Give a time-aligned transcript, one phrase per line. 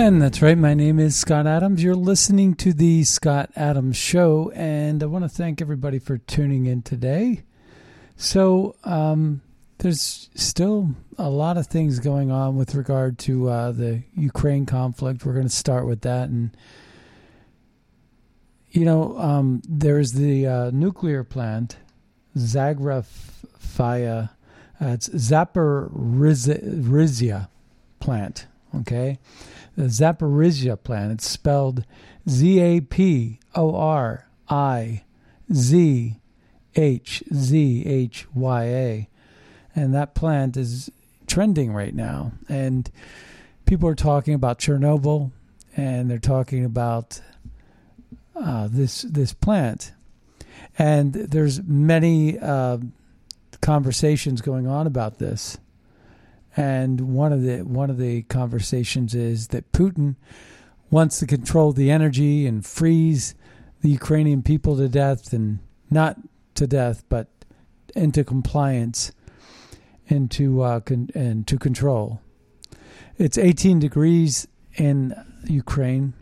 [0.00, 0.56] And that's right.
[0.56, 1.82] My name is Scott Adams.
[1.82, 6.66] You're listening to the Scott Adams Show, and I want to thank everybody for tuning
[6.66, 7.42] in today.
[8.14, 9.42] So, um,
[9.78, 15.26] there's still a lot of things going on with regard to uh, the Ukraine conflict.
[15.26, 16.56] We're going to start with that, and
[18.70, 21.76] you know, um, there's the uh, nuclear plant,
[22.36, 24.30] Zagrafaya.
[24.80, 25.88] Uh, it's Zaporizhia
[27.98, 28.46] plant.
[28.74, 29.18] Okay
[29.78, 31.12] the Zaporizhia plant.
[31.12, 31.84] It's spelled
[32.28, 35.04] Z A P O R I
[35.54, 36.16] Z
[36.74, 39.08] H Z H Y A.
[39.76, 40.90] And that plant is
[41.28, 42.32] trending right now.
[42.48, 42.90] And
[43.66, 45.30] people are talking about Chernobyl
[45.76, 47.20] and they're talking about
[48.34, 49.92] uh, this this plant.
[50.76, 52.78] And there's many uh,
[53.60, 55.56] conversations going on about this.
[56.58, 60.16] And one of the one of the conversations is that Putin
[60.90, 63.36] wants to control the energy and freeze
[63.80, 66.16] the Ukrainian people to death, and not
[66.56, 67.28] to death, but
[67.94, 69.12] into compliance,
[70.08, 72.20] into uh, con- and to control.
[73.18, 75.14] It's 18 degrees in
[75.44, 76.12] Ukraine.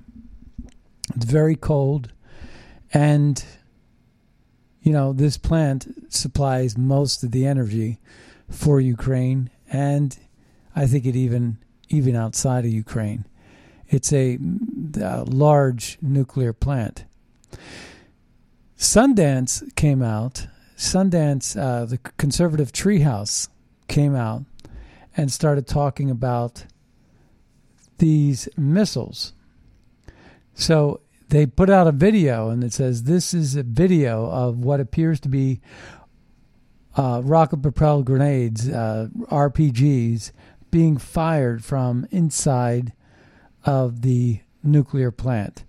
[1.15, 2.13] It's very cold,
[2.93, 3.43] and
[4.83, 8.01] you know this plant supplies most of the energy
[8.51, 10.19] for Ukraine, and
[10.77, 13.25] I think it even even outside of Ukraine.
[13.89, 14.39] It's a,
[15.01, 17.05] a large nuclear plant.
[18.77, 20.49] Sundance came out.
[20.77, 23.49] Sundance, uh, the conservative treehouse,
[23.89, 24.45] came out
[25.17, 26.67] and started talking about
[27.99, 29.33] these missiles.
[30.55, 34.81] So they put out a video and it says this is a video of what
[34.81, 35.61] appears to be
[36.97, 40.33] uh, rocket propelled grenades, uh, RPGs,
[40.77, 42.93] being fired from inside
[43.65, 45.65] of the nuclear plant.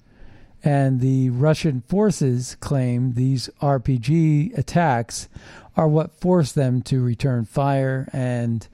[0.66, 5.29] And the Russian forces claim these RPG attacks
[5.78, 8.67] are what forced them to return fire, and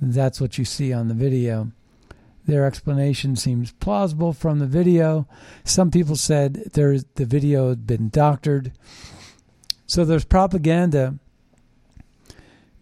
[0.00, 1.72] that's what you see on the video.
[2.46, 5.26] Their explanation seems plausible from the video.
[5.64, 8.70] Some people said there's, the video had been doctored.
[9.88, 11.18] So there's propaganda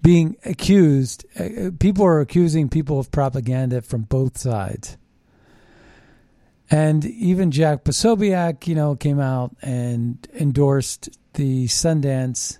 [0.04, 1.24] being accused.
[1.34, 4.98] Uh, people are accusing people of propaganda from both sides.
[6.70, 12.58] And even Jack Posobiec, you know, came out and endorsed the Sundance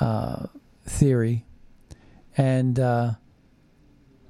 [0.00, 0.46] uh,
[0.84, 1.44] theory,
[2.36, 3.12] and uh,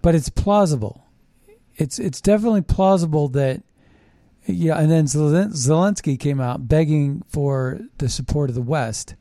[0.02, 1.06] but it's plausible.
[1.76, 3.62] It's it's definitely plausible that
[4.46, 4.78] yeah.
[4.78, 9.14] And then Zelensky came out begging for the support of the West.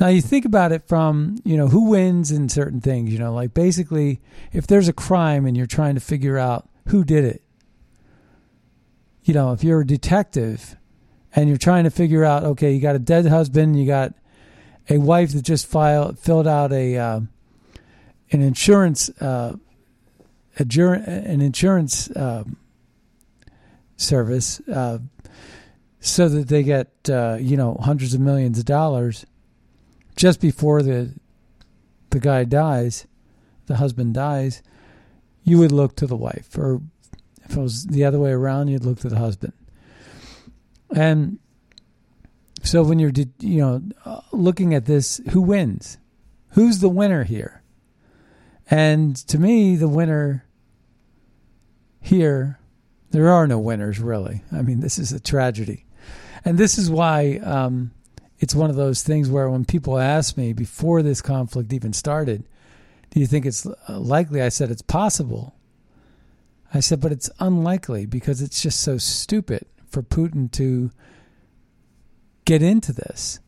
[0.00, 3.34] Now you think about it from, you know, who wins in certain things, you know,
[3.34, 7.42] like basically if there's a crime and you're trying to figure out who did it.
[9.22, 10.76] You know, if you're a detective
[11.36, 14.14] and you're trying to figure out, okay, you got a dead husband, you got
[14.88, 17.20] a wife that just filed filled out a uh,
[18.32, 19.54] an insurance uh,
[20.58, 22.44] a jur- an insurance uh,
[23.96, 24.62] service
[26.00, 29.26] so that they get uh, you know hundreds of millions of dollars
[30.20, 31.14] just before the
[32.10, 33.06] the guy dies,
[33.66, 34.62] the husband dies,
[35.44, 36.82] you would look to the wife, or
[37.44, 39.54] if it was the other way around, you'd look to the husband.
[40.94, 41.38] And
[42.62, 45.96] so when you're, you know, looking at this, who wins?
[46.50, 47.62] Who's the winner here?
[48.68, 50.44] And to me, the winner
[52.00, 52.58] here,
[53.10, 54.42] there are no winners really.
[54.52, 55.86] I mean, this is a tragedy.
[56.44, 57.92] And this is why um,
[58.40, 62.48] it's one of those things where when people ask me before this conflict even started,
[63.10, 64.40] do you think it's likely?
[64.40, 65.54] I said it's possible.
[66.72, 70.90] I said, but it's unlikely because it's just so stupid for Putin to
[72.46, 73.40] get into this.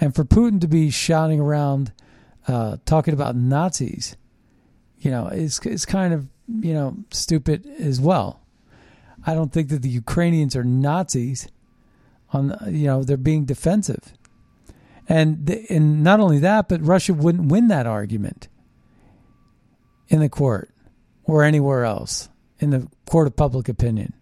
[0.00, 1.92] And for Putin to be shouting around,
[2.46, 4.16] uh, talking about Nazis,
[4.98, 8.40] you know, is is kind of you know stupid as well.
[9.26, 11.48] I don't think that the Ukrainians are Nazis.
[12.32, 14.12] On you know they're being defensive,
[15.10, 18.46] and the, and not only that, but Russia wouldn't win that argument
[20.08, 20.70] in the court
[21.24, 22.28] or anywhere else
[22.60, 24.14] in the court of public opinion.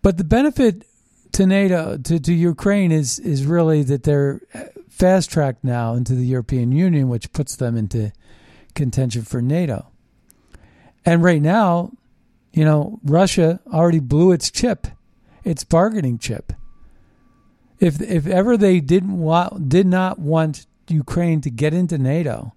[0.00, 0.86] But the benefit
[1.32, 4.40] to NATO to, to Ukraine is is really that they're
[4.88, 8.10] fast tracked now into the European Union, which puts them into
[8.74, 9.86] contention for NATO.
[11.04, 11.92] And right now,
[12.54, 14.86] you know, Russia already blew its chip,
[15.44, 16.54] its bargaining chip.
[17.82, 22.52] If if ever they didn't want, did not want Ukraine to get into NATO,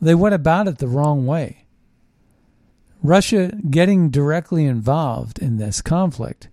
[0.00, 1.66] they went about it the wrong way.
[3.00, 6.48] Russia getting directly involved in this conflict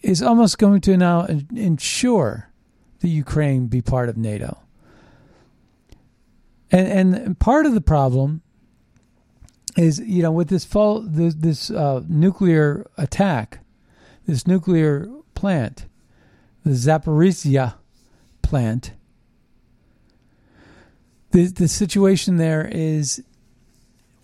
[0.00, 2.52] is almost going to now ensure
[3.00, 4.56] that Ukraine be part of NATO.
[6.70, 8.42] And and part of the problem
[9.76, 13.58] is you know with this fall this, this uh, nuclear attack,
[14.24, 15.86] this nuclear plant,
[16.66, 17.74] the Zaporizhia
[18.42, 18.90] plant.
[21.30, 23.22] The the situation there is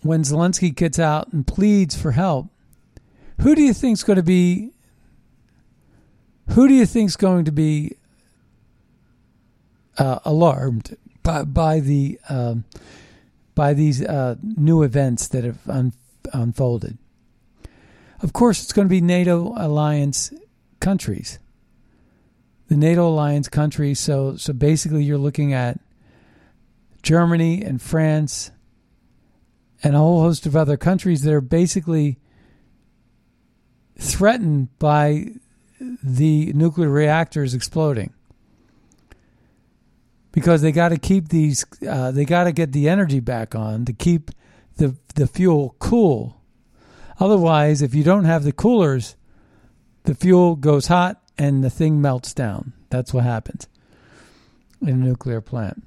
[0.01, 2.47] when Zelensky gets out and pleads for help.
[3.39, 4.71] Who do you think is going to be?
[6.49, 7.95] Who do you think is going to be
[9.97, 12.65] uh, alarmed by by the um,
[13.55, 15.93] by these uh, new events that have un-
[16.33, 16.97] unfolded.
[18.21, 20.33] Of course, it's going to be NATO alliance
[20.81, 21.39] countries.
[22.67, 23.99] The NATO alliance countries.
[23.99, 25.79] So so basically, you're looking at
[27.01, 28.51] Germany and France
[29.83, 32.17] and a whole host of other countries that are basically
[33.97, 35.27] threatened by
[35.79, 38.13] the nuclear reactors exploding
[40.31, 43.85] because they got to keep these uh, they got to get the energy back on
[43.85, 44.31] to keep
[44.77, 46.41] the the fuel cool
[47.19, 49.15] otherwise if you don't have the coolers
[50.03, 53.67] the fuel goes hot and the thing melts down that's what happens
[54.81, 55.83] in a nuclear plant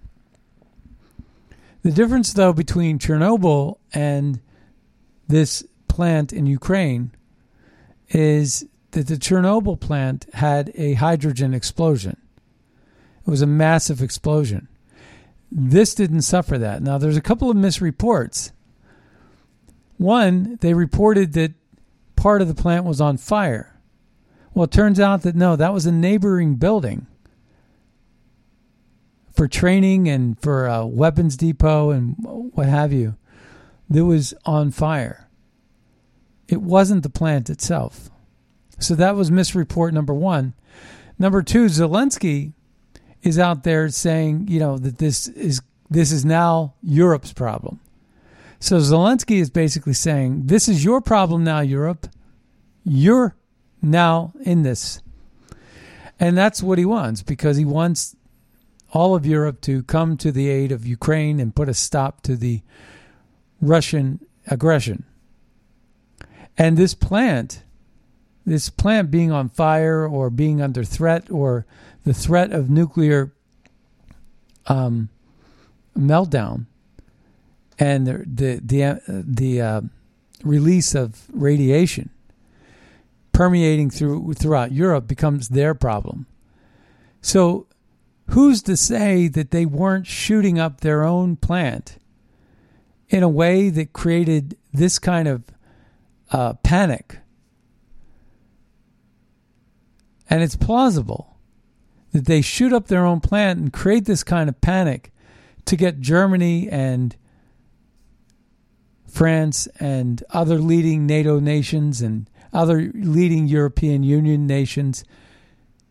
[1.83, 4.41] the difference though between Chernobyl and
[5.29, 7.13] this plant in Ukraine
[8.09, 12.17] is that the Chernobyl plant had a hydrogen explosion
[13.27, 14.69] it was a massive explosion.
[15.51, 16.83] This didn't suffer that.
[16.83, 18.53] Now, there's a couple of misreports.
[19.97, 21.53] One, they reported that
[22.15, 23.76] part of the plant was on fire.
[24.57, 27.07] Well, it turns out that no, that was a neighboring building
[29.31, 32.17] for training and for a weapons depot and
[32.55, 33.19] what have you
[33.91, 35.29] that was on fire.
[36.49, 38.09] It wasn't the plant itself.
[38.79, 40.55] So that was misreport number one.
[41.19, 42.55] Number two, Zelensky
[43.23, 45.61] is out there saying, you know, that this is
[45.91, 47.79] this is now Europe's problem.
[48.59, 52.09] So Zelensky is basically saying, this is your problem now, Europe.
[52.85, 53.37] You're
[53.87, 55.01] now in this.
[56.19, 58.17] And that's what he wants because he wants
[58.93, 62.37] all of Europe to come to the aid of Ukraine and put a stop to
[62.37, 62.63] the
[63.61, 65.05] Russian aggression.
[66.57, 67.63] And this plant,
[68.47, 71.67] this plant being on fire or being under threat or
[72.05, 73.33] the threat of nuclear
[74.67, 75.11] um,
[75.97, 76.67] meltdown
[77.79, 79.81] and the the the, uh, the uh,
[80.45, 82.11] release of radiation
[83.37, 86.27] permeating through throughout Europe becomes their problem.
[87.21, 87.67] So,
[88.31, 91.99] who's to say that they weren't shooting up their own plant
[93.11, 95.45] in a way that created this kind of
[96.33, 97.19] uh, panic?
[100.31, 101.37] And it's plausible
[102.13, 105.13] that they shoot up their own plant and create this kind of panic
[105.67, 107.15] to get Germany and
[109.07, 115.05] France and other leading NATO nations and other leading European Union nations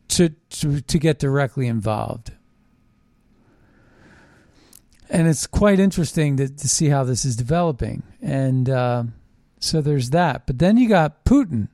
[0.10, 2.32] to, to, to get directly involved.
[5.10, 8.04] and it's quite interesting to, to see how this is developing.
[8.22, 9.04] And uh,
[9.60, 10.46] so there's that.
[10.48, 11.70] But then you got Putin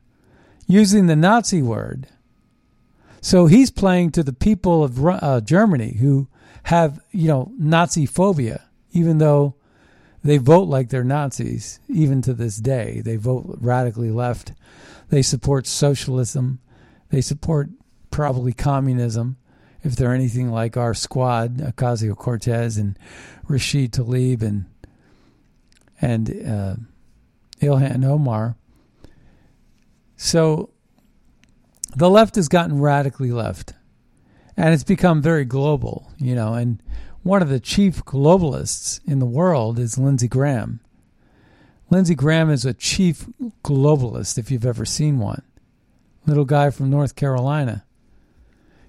[0.67, 2.07] using the Nazi word.
[3.21, 6.27] So he's playing to the people of uh, Germany who
[6.63, 9.55] have, you know, Nazi phobia, even though
[10.23, 13.01] they vote like they're Nazis, even to this day.
[13.03, 14.53] They vote radically left.
[15.09, 16.59] They support socialism.
[17.09, 17.69] They support
[18.11, 19.37] probably communism
[19.83, 22.97] if they're anything like our squad, Ocasio Cortez and
[23.47, 24.65] Rashid Tlaib and
[25.99, 26.75] and uh,
[27.61, 28.55] Ilhan Omar.
[30.17, 30.69] So
[31.95, 33.73] the left has gotten radically left,
[34.55, 36.53] and it's become very global, you know.
[36.53, 36.81] And
[37.23, 40.79] one of the chief globalists in the world is Lindsey Graham.
[41.89, 43.25] Lindsey Graham is a chief
[43.63, 45.43] globalist, if you've ever seen one.
[46.25, 47.83] Little guy from North Carolina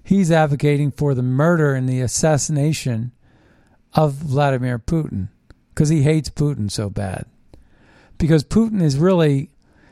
[0.03, 3.11] he's advocating for the murder and the assassination
[3.93, 5.29] of Vladimir Putin
[5.69, 7.25] because he hates Putin so bad.
[8.17, 9.49] Because Putin is really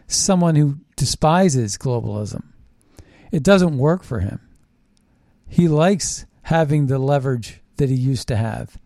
[0.08, 2.44] someone who despises globalism.
[3.32, 4.40] It doesn't work for him.
[5.48, 8.78] He likes having the leverage that he used to have.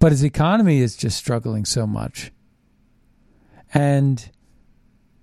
[0.00, 2.32] But his economy is just struggling so much.
[3.72, 4.28] And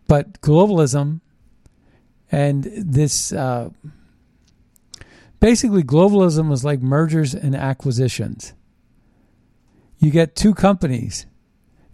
[0.07, 1.19] but globalism
[2.31, 3.71] and this uh,
[5.41, 8.53] basically globalism was like mergers and acquisitions.
[9.97, 11.25] You get two companies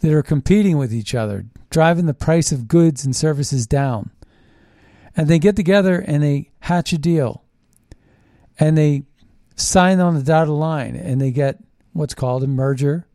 [0.01, 4.11] that are competing with each other, driving the price of goods and services down.
[5.17, 7.43] And they get together and they hatch a deal.
[8.59, 9.05] And they
[9.55, 11.59] sign on the dotted line and they get
[11.93, 13.07] what's called a merger.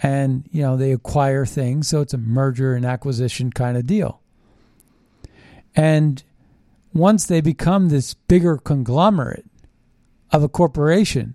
[0.00, 1.88] And, you know, they acquire things.
[1.88, 4.20] So it's a merger and acquisition kind of deal.
[5.74, 6.22] And
[6.92, 9.46] once they become this bigger conglomerate
[10.30, 11.34] of a corporation,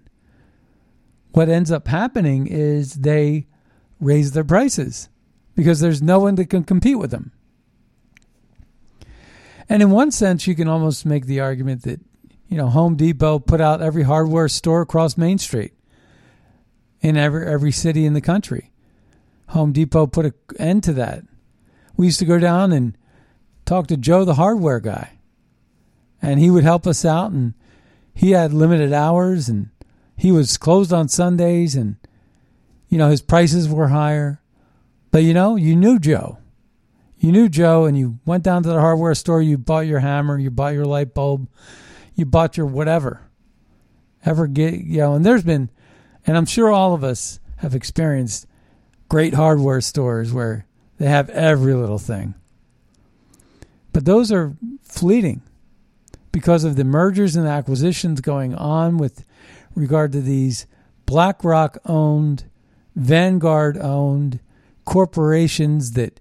[1.31, 3.47] what ends up happening is they
[3.99, 5.09] raise their prices
[5.55, 7.31] because there's no one that can compete with them.
[9.69, 11.99] And in one sense, you can almost make the argument that,
[12.53, 15.73] you know, Home Depot put out every hardware store across Main Street
[17.01, 18.71] in every, every city in the country.
[19.49, 21.23] Home Depot put an end to that.
[21.97, 22.95] We used to go down and
[23.65, 25.17] talk to Joe, the hardware guy
[26.23, 27.53] and he would help us out and
[28.15, 29.69] he had limited hours and
[30.15, 31.97] he was closed on Sundays and
[32.87, 34.41] you know his prices were higher
[35.11, 36.37] but you know you knew Joe
[37.17, 40.39] you knew Joe and you went down to the hardware store you bought your hammer
[40.39, 41.49] you bought your light bulb
[42.15, 43.21] you bought your whatever
[44.25, 45.69] ever get you know and there's been
[46.25, 48.47] and I'm sure all of us have experienced
[49.09, 50.65] great hardware stores where
[50.97, 52.35] they have every little thing
[53.91, 55.41] but those are fleeting
[56.31, 59.23] because of the mergers and acquisitions going on with
[59.75, 60.65] regard to these
[61.05, 62.45] BlackRock owned,
[62.95, 64.39] Vanguard owned
[64.83, 66.19] corporations that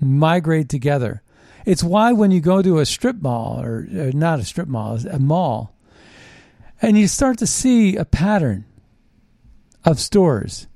[0.00, 1.21] migrate together.
[1.64, 4.98] It's why when you go to a strip mall, or, or not a strip mall,
[5.10, 5.74] a mall,
[6.80, 8.64] and you start to see a pattern
[9.84, 10.66] of stores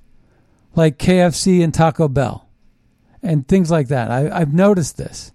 [0.74, 2.48] like KFC and Taco Bell
[3.22, 4.10] and things like that.
[4.10, 5.32] I, I've noticed this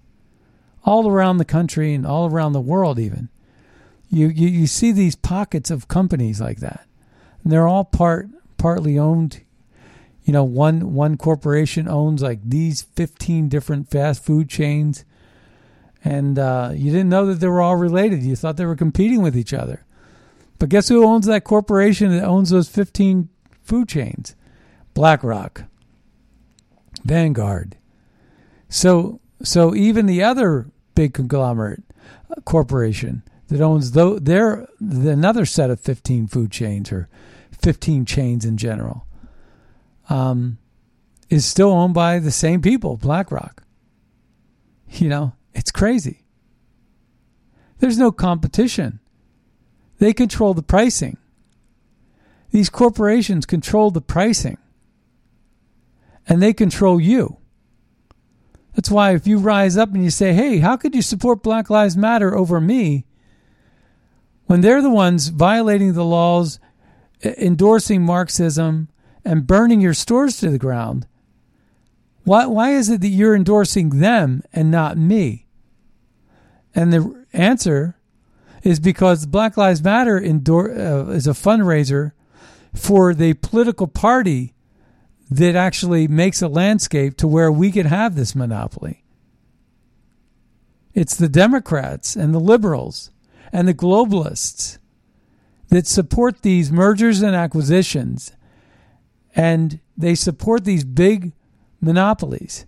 [0.83, 3.29] all around the country and all around the world even.
[4.09, 6.85] You, you, you see these pockets of companies like that.
[7.43, 9.41] And they're all part partly owned.
[10.23, 15.03] You know one one corporation owns like these 15 different fast food chains
[16.03, 18.23] and uh, you didn't know that they were all related.
[18.23, 19.85] You thought they were competing with each other.
[20.59, 23.29] But guess who owns that corporation that owns those 15
[23.63, 24.35] food chains?
[24.93, 25.63] Blackrock
[27.03, 27.77] vanguard.
[28.69, 31.83] So so even the other big conglomerate
[32.29, 37.09] uh, corporation that owns though they're another set of 15 food chains or
[37.61, 39.05] 15 chains in general
[40.09, 40.57] um,
[41.29, 43.63] is still owned by the same people, BlackRock.
[44.89, 46.23] You know, it's crazy.
[47.79, 48.99] There's no competition.
[49.99, 51.17] They control the pricing.
[52.51, 54.57] These corporations control the pricing.
[56.27, 57.37] And they control you.
[58.75, 61.69] That's why if you rise up and you say, hey, how could you support Black
[61.69, 63.05] Lives Matter over me?
[64.45, 66.59] When they're the ones violating the laws,
[67.23, 68.89] endorsing Marxism,
[69.23, 71.07] and burning your stores to the ground,
[72.23, 75.40] why, why is it that you're endorsing them and not me?
[76.73, 77.97] And the answer
[78.63, 82.11] is because Black Lives Matter endor- uh, is a fundraiser
[82.73, 84.53] for the political party
[85.29, 89.03] that actually makes a landscape to where we can have this monopoly.
[90.93, 93.11] It's the Democrats and the liberals
[93.51, 94.77] and the globalists
[95.69, 98.33] that support these mergers and acquisitions
[99.33, 101.31] and they support these big
[101.79, 102.65] monopolies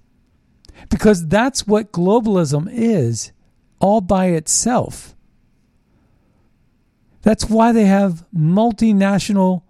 [0.89, 3.33] because that's what globalism is
[3.84, 5.13] all by itself.
[7.22, 9.63] That's why they have multinational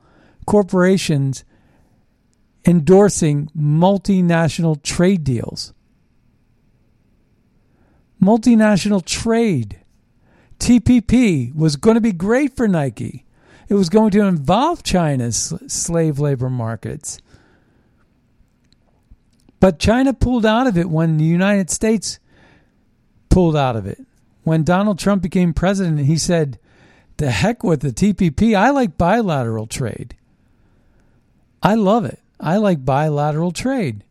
[0.45, 1.43] corporations
[2.63, 5.73] endorsing multinational trade deals.
[8.21, 9.79] Multinational trade.
[10.59, 13.25] TPP was going to be great for Nike.
[13.67, 17.17] It was going to involve China's slave labor markets.
[19.59, 22.19] But China pulled out of it when the United States
[23.33, 23.99] pulled out of it.
[24.43, 26.59] When Donald Trump became president, he said,
[27.17, 28.55] The heck with the TPP.
[28.55, 30.15] I like bilateral trade.
[31.61, 32.19] I love it.
[32.39, 34.03] I like bilateral trade.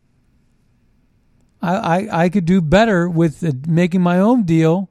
[1.61, 4.91] I, I, I could do better with making my own deal,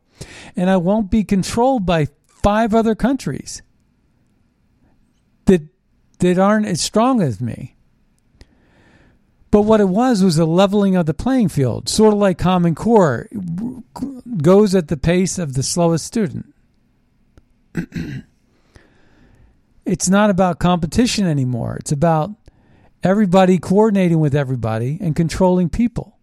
[0.56, 3.62] and I won't be controlled by five other countries
[5.46, 5.62] that
[6.20, 7.76] that aren't as strong as me.
[9.52, 12.74] But what it was was a leveling of the playing field, sort of like Common
[12.74, 13.28] Core
[14.38, 16.56] goes at the pace of the slowest student.
[19.86, 21.76] it's not about competition anymore.
[21.82, 22.32] It's about
[23.04, 26.18] everybody coordinating with everybody and controlling people.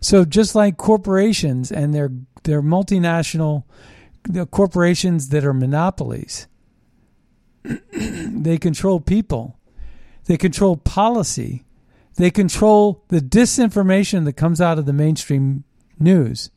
[0.00, 2.10] So just like corporations and their
[2.44, 3.64] their multinational
[4.22, 6.46] the corporations that are monopolies,
[7.92, 9.58] they control people.
[10.24, 11.64] They control policy.
[12.18, 15.64] They control the disinformation that comes out of the mainstream
[15.98, 16.50] news.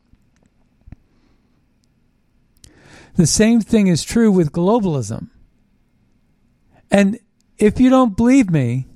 [3.14, 5.30] The same thing is true with globalism.
[6.90, 7.18] And
[7.58, 8.86] if you don't believe me,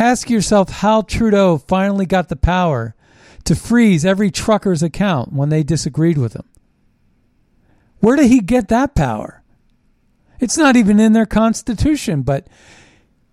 [0.00, 2.94] Ask yourself how Trudeau finally got the power
[3.44, 6.48] to freeze every trucker's account when they disagreed with him.
[7.98, 9.42] Where did he get that power?
[10.40, 12.46] It's not even in their constitution, but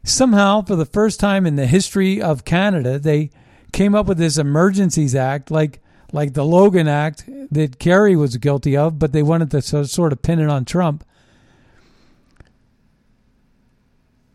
[0.08, 3.30] somehow, for the first time in the history of Canada, they
[3.72, 5.82] came up with this Emergencies Act, like
[6.14, 10.22] like the Logan Act that Kerry was guilty of, but they wanted to sort of
[10.22, 11.04] pin it on Trump.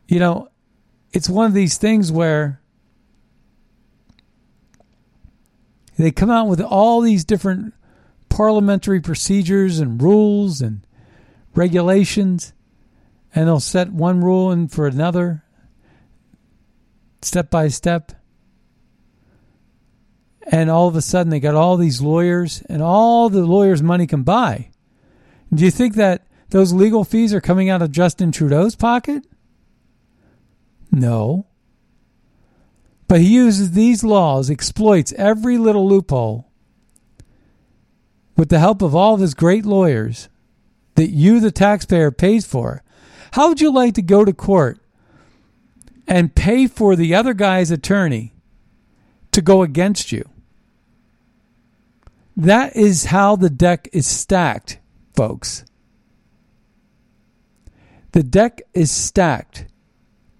[0.07, 0.49] You know,
[1.13, 2.61] it's one of these things where
[5.97, 7.73] they come out with all these different
[8.29, 10.87] parliamentary procedures and rules and
[11.55, 12.53] regulations,
[13.35, 15.42] and they'll set one rule in for another,
[17.25, 18.13] step by step.
[20.51, 24.07] And all of a sudden, they got all these lawyers and all the lawyers' money
[24.07, 24.71] can buy.
[25.55, 29.27] Do you think that those legal fees are coming out of Justin Trudeau's pocket?
[30.91, 31.47] No.
[33.07, 36.51] But he uses these laws, exploits every little loophole
[38.37, 40.29] with the help of all of his great lawyers
[40.95, 42.83] that you, the taxpayer, pays for.
[43.33, 44.82] How would you like to go to court
[46.07, 48.35] and pay for the other guy's attorney
[49.33, 50.29] to go against you?
[52.37, 54.79] That is how the deck is stacked,
[55.15, 55.65] folks.
[58.12, 59.67] The deck is stacked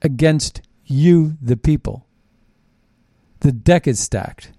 [0.03, 2.07] against you, the people.
[3.41, 4.53] The deck is stacked.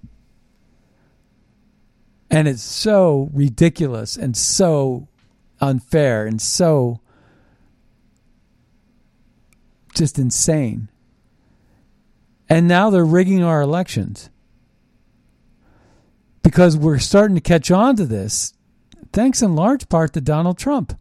[2.30, 5.08] And it's so ridiculous and so
[5.62, 7.00] unfair and so
[9.94, 10.89] just insane.
[12.54, 14.30] And now they're rigging our elections
[16.44, 18.54] because we're starting to catch on to this,
[19.12, 20.96] thanks in large part to Donald Trump.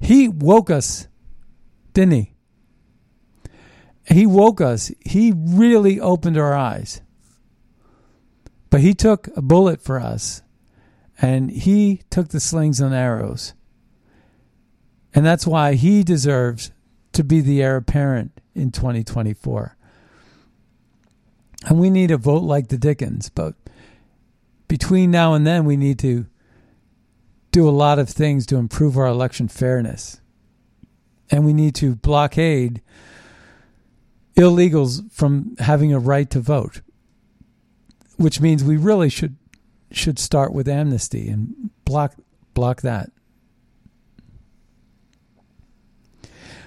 [0.00, 1.06] He woke us,
[1.92, 2.34] didn't he?
[4.08, 4.90] he woke us.
[4.98, 7.00] He really opened our eyes.
[8.70, 10.42] But he took a bullet for us,
[11.22, 13.54] and he took the slings and arrows.
[15.14, 16.72] And that's why he deserves
[17.12, 19.73] to be the heir apparent in 2024.
[21.64, 23.54] And we need a vote like the Dickens, but
[24.68, 26.26] between now and then, we need to
[27.52, 30.20] do a lot of things to improve our election fairness.
[31.30, 32.82] And we need to blockade
[34.36, 36.80] illegals from having a right to vote,
[38.16, 39.36] which means we really should
[39.90, 42.14] should start with amnesty and block
[42.52, 43.10] block that.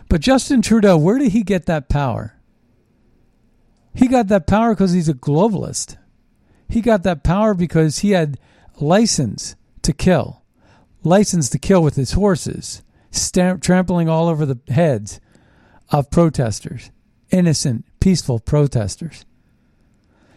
[0.09, 2.36] But Justin Trudeau, where did he get that power?
[3.97, 5.97] He got that power because he's a globalist.
[6.69, 8.39] He got that power because he had
[8.79, 10.43] license to kill,
[11.03, 15.19] license to kill with his horses, stamp, trampling all over the heads
[15.89, 16.91] of protesters
[17.31, 19.25] innocent, peaceful protesters.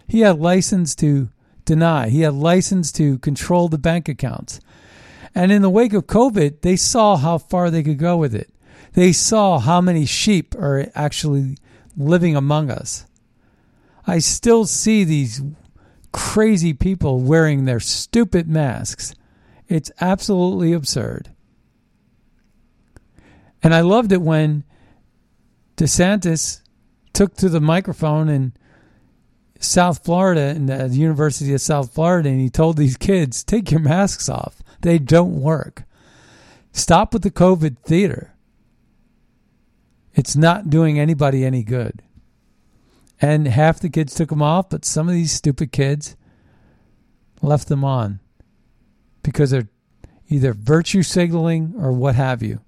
[0.08, 1.28] He had license to
[1.64, 4.58] deny, he had license to control the bank accounts.
[5.34, 8.50] And in the wake of COVID, they saw how far they could go with it.
[8.94, 11.58] They saw how many sheep are actually
[11.96, 13.06] living among us.
[14.06, 15.42] I still see these
[16.12, 19.14] crazy people wearing their stupid masks.
[19.68, 21.30] It's absolutely absurd.
[23.62, 24.64] And I loved it when
[25.76, 26.62] DeSantis
[27.12, 28.52] took to the microphone in
[29.58, 33.80] South Florida, in the University of South Florida, and he told these kids, take your
[33.80, 34.62] masks off.
[34.80, 35.84] They don't work.
[36.72, 38.34] Stop with the COVID theater.
[40.14, 42.02] It's not doing anybody any good.
[43.20, 46.16] And half the kids took them off, but some of these stupid kids
[47.42, 48.20] left them on
[49.22, 49.68] because they're
[50.28, 52.60] either virtue signaling or what have you.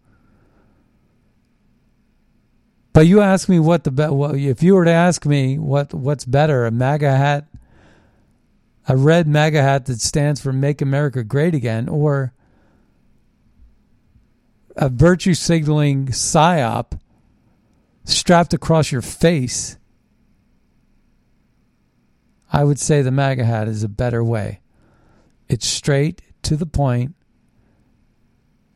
[2.93, 5.95] But you ask me what the be- well, if you were to ask me what
[5.95, 7.47] what's better, a MAGA hat,
[8.87, 12.35] a red MAGA hat that stands for "Make America Great Again," or
[14.77, 16.99] a virtue signaling psyop
[18.05, 19.79] strapped across your face,
[22.53, 24.61] I would say the MAGA hat is a better way.
[25.49, 27.15] It's straight to the point.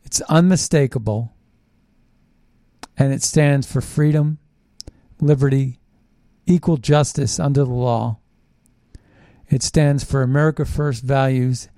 [0.03, 1.33] It's unmistakable
[2.97, 4.39] and it stands for freedom,
[5.21, 5.79] liberty,
[6.47, 8.17] equal justice under the law.
[9.49, 11.69] It stands for America First values.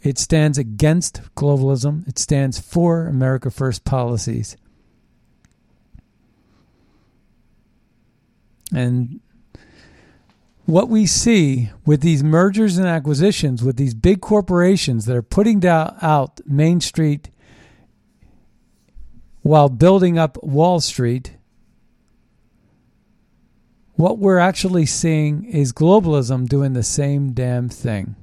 [0.00, 2.06] It stands against globalism.
[2.06, 4.56] It stands for America First policies.
[8.72, 9.20] And
[10.64, 15.60] what we see with these mergers and acquisitions, with these big corporations that are putting
[15.60, 17.30] down, out Main Street
[19.42, 21.36] while building up Wall Street,
[23.94, 28.14] what we're actually seeing is globalism doing the same damn thing.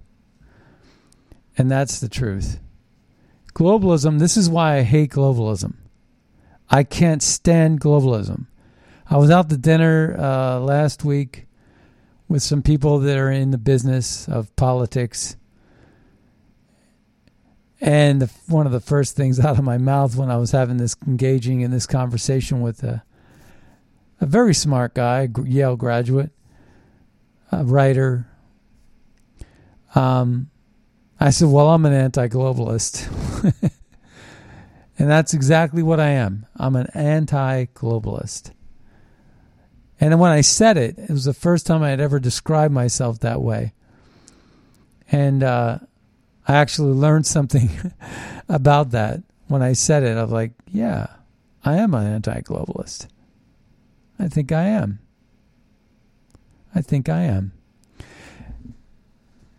[1.57, 2.59] And that's the truth.
[3.53, 5.75] Globalism, this is why I hate globalism.
[6.69, 8.45] I can't stand globalism.
[9.09, 11.47] I was out to dinner uh, last week
[12.29, 15.35] with some people that are in the business of politics
[17.81, 20.77] and the, one of the first things out of my mouth when I was having
[20.77, 23.03] this engaging in this conversation with a,
[24.21, 26.31] a very smart guy, Yale graduate,
[27.51, 28.27] a writer,
[29.95, 30.49] um,
[31.19, 33.09] I said, Well, I'm an anti globalist.
[34.99, 36.45] and that's exactly what I am.
[36.55, 38.51] I'm an anti globalist.
[39.99, 43.19] And when I said it, it was the first time I had ever described myself
[43.19, 43.73] that way.
[45.11, 45.79] And uh,
[46.47, 47.69] I actually learned something
[48.47, 50.17] about that when I said it.
[50.17, 51.07] I was like, yeah,
[51.65, 53.07] I am an anti globalist.
[54.17, 54.99] I think I am.
[56.73, 57.53] I think I am.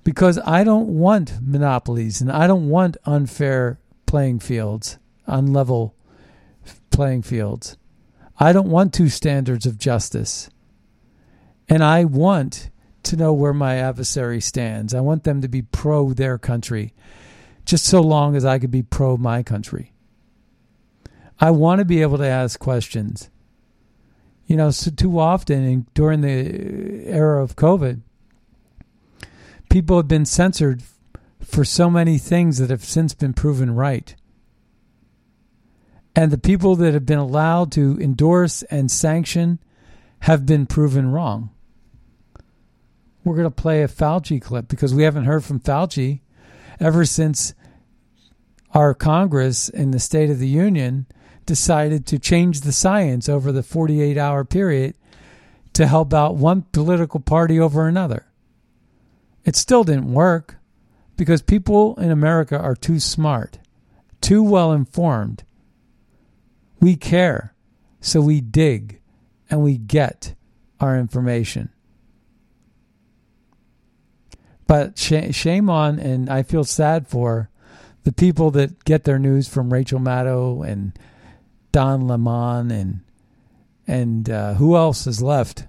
[0.04, 4.98] Because I don't want monopolies and I don't want unfair playing fields,
[5.28, 5.92] unlevel
[6.90, 7.76] playing fields.
[8.42, 10.48] I don't want two standards of justice.
[11.68, 12.70] And I want
[13.02, 14.94] to know where my adversary stands.
[14.94, 16.94] I want them to be pro their country,
[17.66, 19.92] just so long as I could be pro my country.
[21.38, 23.28] I want to be able to ask questions.
[24.46, 28.00] You know, so too often during the era of COVID,
[29.68, 30.82] people have been censored
[31.40, 34.14] for so many things that have since been proven right.
[36.14, 39.58] And the people that have been allowed to endorse and sanction
[40.20, 41.50] have been proven wrong
[43.24, 46.20] we're going to play a Fauci clip because we haven't heard from Fauci
[46.78, 47.54] ever since
[48.72, 51.06] our Congress in the State of the Union
[51.44, 54.94] decided to change the science over the 48 hour period
[55.72, 58.26] to help out one political party over another.
[59.44, 60.56] It still didn't work
[61.16, 63.58] because people in America are too smart,
[64.20, 65.44] too well informed.
[66.80, 67.54] We care,
[68.00, 69.00] so we dig
[69.50, 70.34] and we get
[70.80, 71.70] our information.
[74.66, 77.50] But sh- shame on, and I feel sad for
[78.04, 80.98] the people that get their news from Rachel Maddow and
[81.72, 83.00] Don Lemon and
[83.86, 85.66] and uh, who else is left?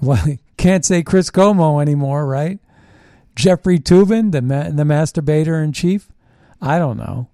[0.00, 0.22] Well,
[0.58, 2.58] can't say Chris Cuomo anymore, right?
[3.34, 6.12] Jeffrey Toobin, the ma- the masturbator in chief.
[6.60, 7.28] I don't know.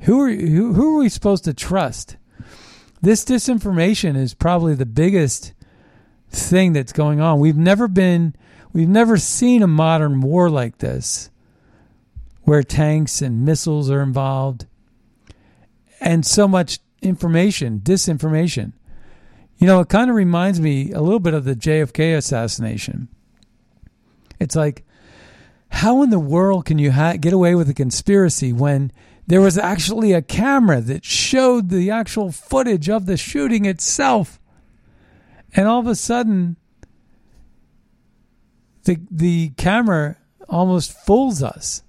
[0.00, 2.16] Who are who, who are we supposed to trust?
[3.02, 5.52] This disinformation is probably the biggest
[6.30, 7.40] thing that's going on.
[7.40, 8.34] We've never been
[8.72, 11.30] We've never seen a modern war like this
[12.42, 14.66] where tanks and missiles are involved
[16.00, 18.72] and so much information, disinformation.
[19.58, 23.08] You know, it kind of reminds me a little bit of the JFK assassination.
[24.38, 24.84] It's like,
[25.68, 28.90] how in the world can you ha- get away with a conspiracy when
[29.30, 34.40] there was actually a camera that showed the actual footage of the shooting itself?
[35.54, 36.56] And all of a sudden,
[38.82, 40.16] the the camera
[40.48, 41.84] almost fools us.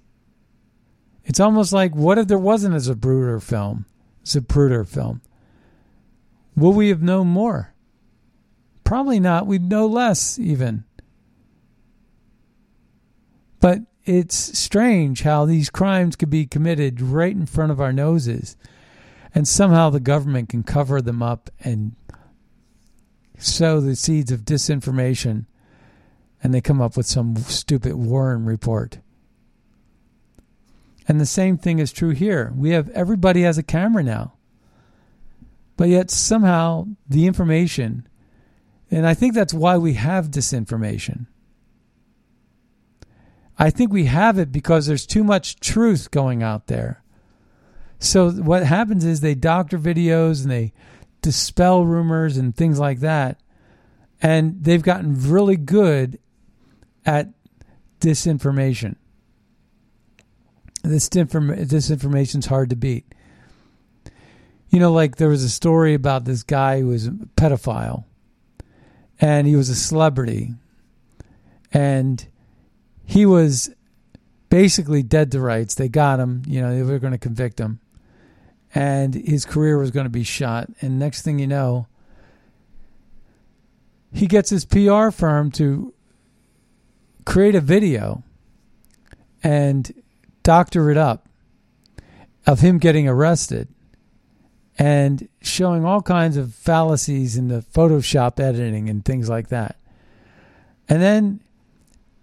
[1.24, 3.86] It's almost like what if there wasn't a Zapruder film?
[4.24, 5.20] Zapruder film.
[6.56, 7.74] Will we have known more?
[8.84, 9.48] Probably not.
[9.48, 10.84] We'd know less even.
[13.58, 18.56] But it's strange how these crimes could be committed right in front of our noses
[19.34, 21.94] and somehow the government can cover them up and
[23.38, 25.46] sow the seeds of disinformation
[26.42, 28.98] and they come up with some stupid Warren report.
[31.06, 32.52] And the same thing is true here.
[32.56, 34.34] We have everybody has a camera now.
[35.76, 38.08] But yet somehow the information
[38.90, 41.26] and I think that's why we have disinformation.
[43.62, 47.00] I think we have it because there's too much truth going out there.
[48.00, 50.72] So what happens is they doctor videos and they
[51.20, 53.40] dispel rumors and things like that.
[54.20, 56.18] And they've gotten really good
[57.06, 57.28] at
[58.00, 58.96] disinformation.
[60.82, 63.14] This disinformation is hard to beat.
[64.70, 68.06] You know, like there was a story about this guy who was a pedophile
[69.20, 70.50] and he was a celebrity.
[71.72, 72.26] And
[73.12, 73.70] he was
[74.48, 75.74] basically dead to rights.
[75.74, 77.78] They got him, you know, they were going to convict him
[78.74, 80.70] and his career was going to be shot.
[80.80, 81.86] And next thing you know,
[84.14, 85.92] he gets his PR firm to
[87.26, 88.22] create a video
[89.42, 89.92] and
[90.42, 91.28] doctor it up
[92.46, 93.68] of him getting arrested
[94.78, 99.76] and showing all kinds of fallacies in the Photoshop editing and things like that.
[100.88, 101.40] And then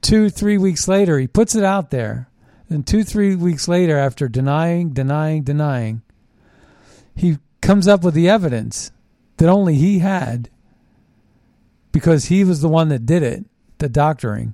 [0.02, 2.30] two, three weeks later, he puts it out there.
[2.70, 6.04] And two, three weeks later, after denying, denying, denying,
[7.16, 8.92] he comes up with the evidence
[9.38, 10.50] that only he had
[11.92, 13.46] because he was the one that did it,
[13.80, 14.54] the doctoring.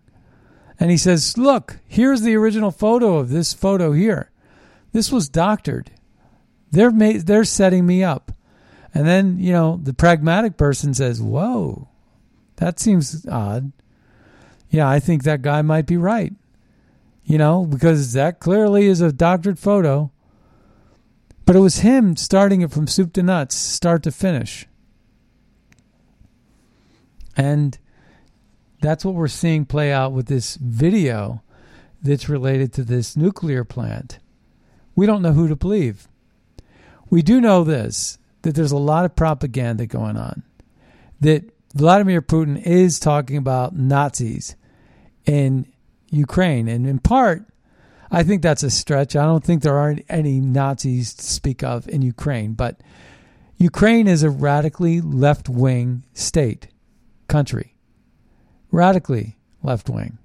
[0.79, 4.31] And he says, Look, here's the original photo of this photo here.
[4.91, 5.91] This was doctored.
[6.71, 8.31] They're, ma- they're setting me up.
[8.93, 11.89] And then, you know, the pragmatic person says, Whoa,
[12.57, 13.71] that seems odd.
[14.75, 16.33] Yeah, I think that guy might be right.
[17.23, 20.11] You know, because that clearly is a doctored photo.
[21.45, 24.67] But it was him starting it from soup to nuts, start to finish.
[27.37, 27.77] And
[28.81, 31.41] that's what we're seeing play out with this video
[32.01, 34.19] that's related to this nuclear plant.
[34.93, 36.09] We don't know who to believe.
[37.09, 40.43] We do know this that there's a lot of propaganda going on.
[41.21, 44.57] That Vladimir Putin is talking about Nazis
[45.25, 45.65] in
[46.09, 46.67] Ukraine.
[46.67, 47.45] And in part,
[48.11, 49.15] I think that's a stretch.
[49.15, 52.81] I don't think there are any Nazis to speak of in Ukraine, but
[53.57, 56.67] Ukraine is a radically left wing state,
[57.27, 57.75] country.
[58.71, 60.17] Radically left wing.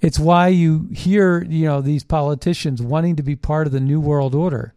[0.00, 4.00] It's why you hear, you know, these politicians wanting to be part of the new
[4.00, 4.74] world order.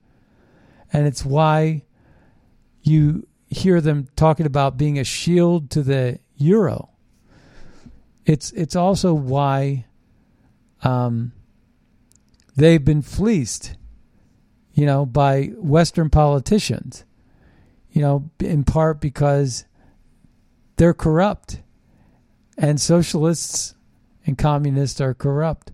[0.91, 1.83] And it's why
[2.81, 6.89] you hear them talking about being a shield to the euro.
[8.25, 9.85] It's it's also why
[10.83, 11.31] um,
[12.55, 13.75] they've been fleeced,
[14.73, 17.05] you know, by Western politicians,
[17.91, 19.65] you know, in part because
[20.75, 21.61] they're corrupt
[22.57, 23.75] and socialists
[24.25, 25.71] and communists are corrupt.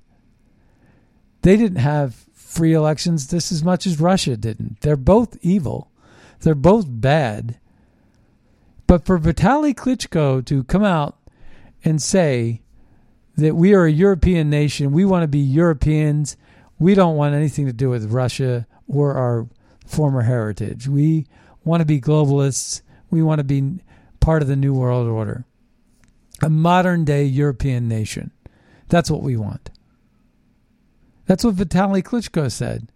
[1.42, 4.82] They didn't have free elections just as much as Russia didn't.
[4.82, 5.92] They're both evil.
[6.40, 7.60] They're both bad.
[8.88, 11.18] But for Vitaly Klitschko to come out
[11.86, 12.62] and say
[13.38, 16.36] that we are a European nation, we want to be Europeans,
[16.80, 19.48] we don't want anything to do with Russia or our
[19.86, 20.88] former heritage.
[20.88, 21.28] We
[21.64, 22.82] want to be globalists.
[23.10, 23.80] We want to be
[24.20, 25.46] part of the New World Order,
[26.42, 28.32] a modern day European nation.
[28.90, 29.70] That's what we want.
[31.28, 32.92] That's what Vitaly Klitschko said,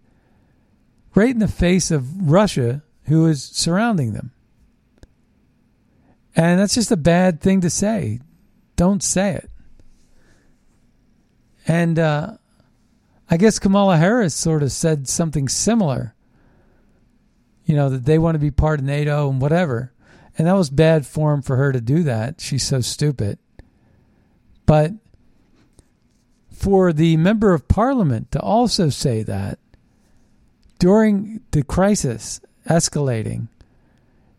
[1.16, 4.32] right in the face of Russia, who is surrounding them.
[6.36, 8.20] And that's just a bad thing to say.
[8.80, 9.50] Don't say it.
[11.68, 12.38] And uh,
[13.30, 16.16] I guess Kamala Harris sort of said something similar.
[17.66, 19.92] You know, that they want to be part of NATO and whatever.
[20.38, 22.40] And that was bad form for her to do that.
[22.40, 23.38] She's so stupid.
[24.66, 24.94] But
[26.50, 29.60] for the member of parliament to also say that
[30.80, 33.50] during the crisis escalating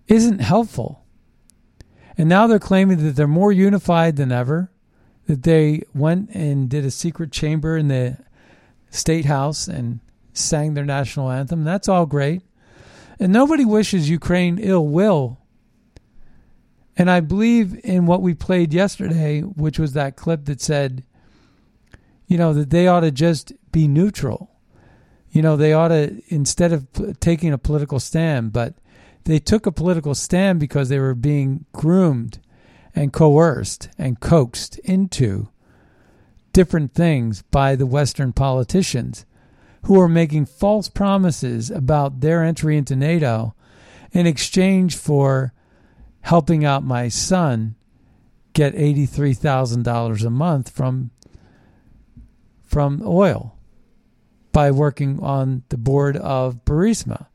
[0.09, 1.00] isn't helpful.
[2.21, 4.71] And now they're claiming that they're more unified than ever,
[5.27, 8.19] that they went and did a secret chamber in the
[8.91, 10.01] state house and
[10.35, 11.65] sang their national anthem.
[11.65, 12.43] That's all great.
[13.19, 15.39] And nobody wishes Ukraine ill will.
[16.95, 21.05] And I believe in what we played yesterday, which was that clip that said,
[22.27, 24.51] you know, that they ought to just be neutral.
[25.31, 26.87] You know, they ought to, instead of
[27.19, 28.75] taking a political stand, but
[29.25, 32.39] they took a political stand because they were being groomed
[32.95, 35.49] and coerced and coaxed into
[36.53, 39.25] different things by the Western politicians
[39.85, 43.55] who are making false promises about their entry into NATO
[44.13, 45.53] in exchange for
[46.23, 47.77] helping out my son
[48.53, 51.11] get $83,000 a month from
[52.65, 53.57] from oil
[54.53, 57.27] by working on the board of Burisma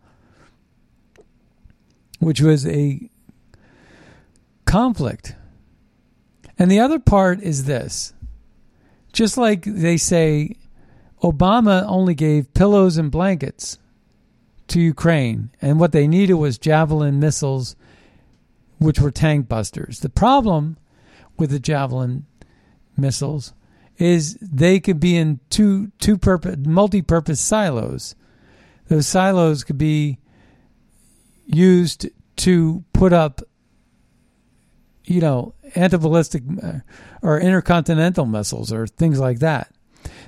[2.20, 3.10] which was a
[4.66, 5.36] conflict.
[6.58, 8.14] And the other part is this
[9.16, 10.58] just like they say,
[11.24, 13.80] Obama only gave pillows and blankets
[14.68, 17.76] to Ukraine, and what they needed was Javelin missiles,
[18.78, 20.02] which were tank busters.
[20.02, 20.78] The problem
[21.38, 22.26] with the Javelin
[22.98, 23.54] missiles
[23.98, 28.16] is they could be in two two purpose multi-purpose silos.
[28.88, 30.20] Those silos could be
[31.46, 33.42] used to put up,
[35.06, 36.80] you know, anti-ballistic uh,
[37.22, 39.72] or intercontinental missiles or things like that.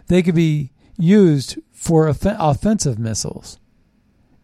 [0.07, 3.59] They could be used for off- offensive missiles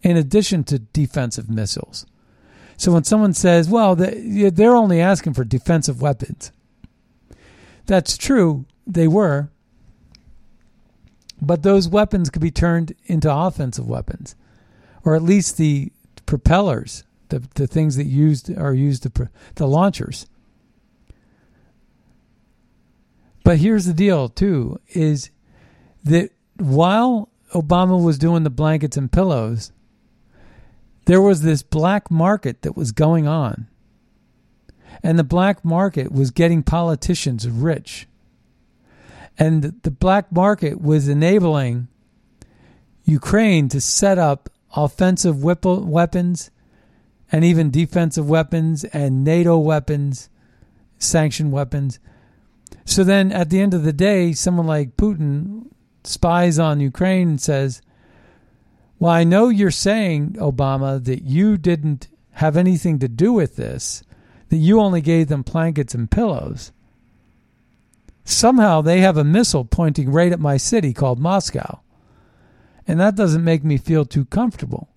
[0.01, 2.05] in addition to defensive missiles.
[2.75, 6.51] So when someone says, well, they're only asking for defensive weapons,
[7.85, 9.49] that's true, they were.
[11.41, 14.35] But those weapons could be turned into offensive weapons,
[15.03, 15.91] or at least the
[16.33, 20.25] propellers, the, the things that used are used to the launchers.
[23.43, 25.29] But here's the deal, too, is
[26.03, 29.71] that while Obama was doing the blankets and pillows,
[31.05, 33.67] there was this black market that was going on.
[35.03, 38.07] And the black market was getting politicians rich.
[39.37, 41.89] And the black market was enabling
[43.03, 46.51] Ukraine to set up offensive weapons
[47.31, 50.29] and even defensive weapons and NATO weapons,
[50.99, 51.99] sanctioned weapons.
[52.85, 55.67] So then at the end of the day, someone like Putin
[56.03, 57.81] spies on Ukraine and says,
[58.99, 64.03] Well, I know you're saying, Obama, that you didn't have anything to do with this,
[64.49, 66.71] that you only gave them blankets and pillows.
[68.25, 71.81] Somehow they have a missile pointing right at my city called Moscow.
[72.87, 74.89] And that doesn't make me feel too comfortable.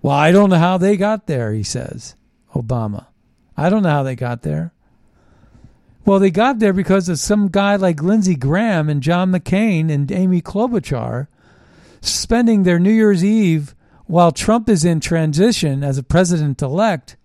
[0.00, 2.14] Well, I don't know how they got there, he says,
[2.54, 3.06] Obama.
[3.56, 4.72] I don't know how they got there.
[6.04, 10.10] Well, they got there because of some guy like Lindsey Graham and John McCain and
[10.12, 11.28] Amy Klobuchar
[12.02, 13.74] spending their New Year's Eve
[14.06, 17.16] while Trump is in transition as a president elect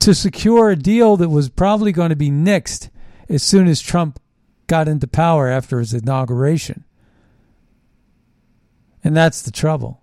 [0.00, 2.90] to secure a deal that was probably going to be nixed
[3.28, 4.18] as soon as Trump
[4.66, 6.84] got into power after his inauguration.
[9.08, 10.02] And that's the trouble.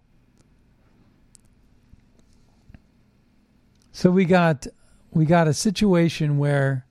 [3.91, 4.65] So we got
[5.11, 6.87] we got a situation where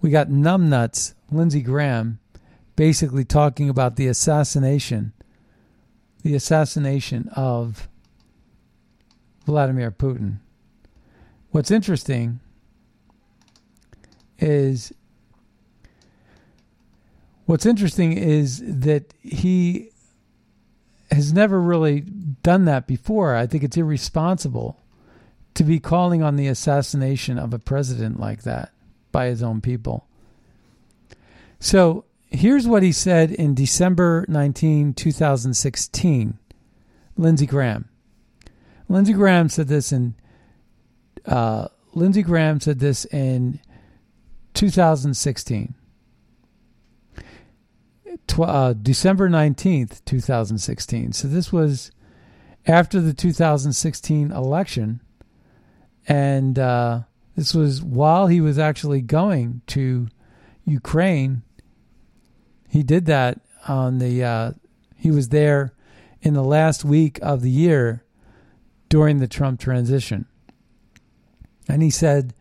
[0.00, 2.18] we got numbnuts Lindsey Graham
[2.74, 5.12] basically talking about the assassination
[6.24, 7.88] the assassination of
[9.46, 10.38] Vladimir Putin.
[11.52, 12.40] What's interesting
[14.40, 14.92] is
[17.46, 19.91] what's interesting is that he
[21.12, 23.34] has never really done that before.
[23.34, 24.80] I think it's irresponsible
[25.54, 28.72] to be calling on the assassination of a president like that
[29.10, 30.06] by his own people.
[31.60, 36.38] So here's what he said in December 19, 2016.
[37.16, 37.88] Lindsey Graham.
[38.88, 40.14] Lindsey Graham said this in
[41.26, 43.60] uh, Lindsey Graham said this in
[44.54, 45.74] 2016
[48.26, 51.12] tw- uh, December 19th, 2016.
[51.12, 51.90] So this was
[52.66, 55.00] after the 2016 election.
[56.06, 57.00] And uh,
[57.36, 60.08] this was while he was actually going to
[60.64, 61.42] Ukraine.
[62.68, 64.52] He did that on the, uh,
[64.96, 65.72] he was there
[66.20, 68.04] in the last week of the year
[68.88, 70.26] during the Trump transition.
[71.68, 72.34] And he said,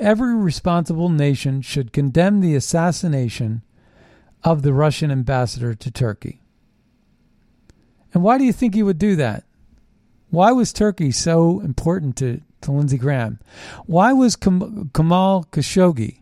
[0.00, 3.62] Every responsible nation should condemn the assassination
[4.44, 6.40] of the Russian ambassador to Turkey.
[8.14, 9.44] And why do you think he would do that?
[10.30, 13.38] Why was Turkey so important to, to Lindsey Graham?
[13.86, 16.20] Why was Kamal Khashoggi,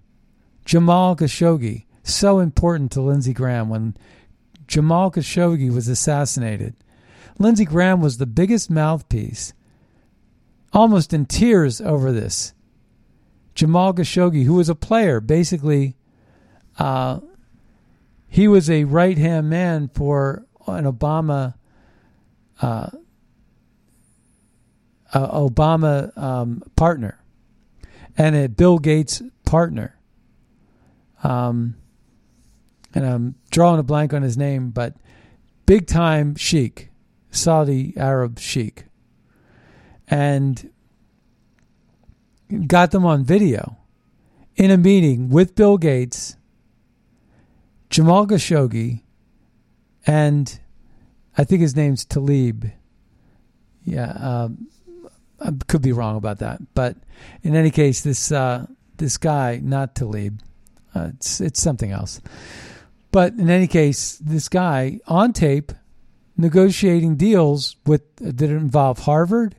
[0.65, 3.97] Jamal Khashoggi, so important to Lindsey Graham when
[4.67, 6.75] Jamal Khashoggi was assassinated?
[7.39, 9.53] Lindsey Graham was the biggest mouthpiece,
[10.73, 12.55] almost in tears over this,
[13.55, 15.97] Jamal Khashoggi, who was a player, basically,
[16.79, 17.21] uh,
[18.29, 21.55] he was a right hand man for an Obama.
[22.61, 22.89] Uh,
[25.13, 27.19] uh, Obama um, partner
[28.19, 29.99] and a Bill Gates partner.
[31.23, 31.77] Um,
[32.95, 34.95] and I'm drawing a blank on his name, but
[35.65, 36.91] big time sheik,
[37.31, 38.85] Saudi Arab sheik,
[40.09, 40.71] and
[42.67, 43.79] got them on video
[44.55, 46.36] in a meeting with Bill Gates,
[47.91, 49.03] Jamal Khashoggi,
[50.07, 50.59] and
[51.37, 52.67] I think his name's Talib.
[53.85, 54.69] Yeah, um,
[55.41, 56.97] I could be wrong about that, but
[57.43, 58.67] in any case, this uh,
[58.97, 60.41] this guy, not Talib,
[60.95, 62.21] uh, it's it's something else.
[63.13, 65.73] But in any case, this guy on tape
[66.37, 69.57] negotiating deals with that involve Harvard,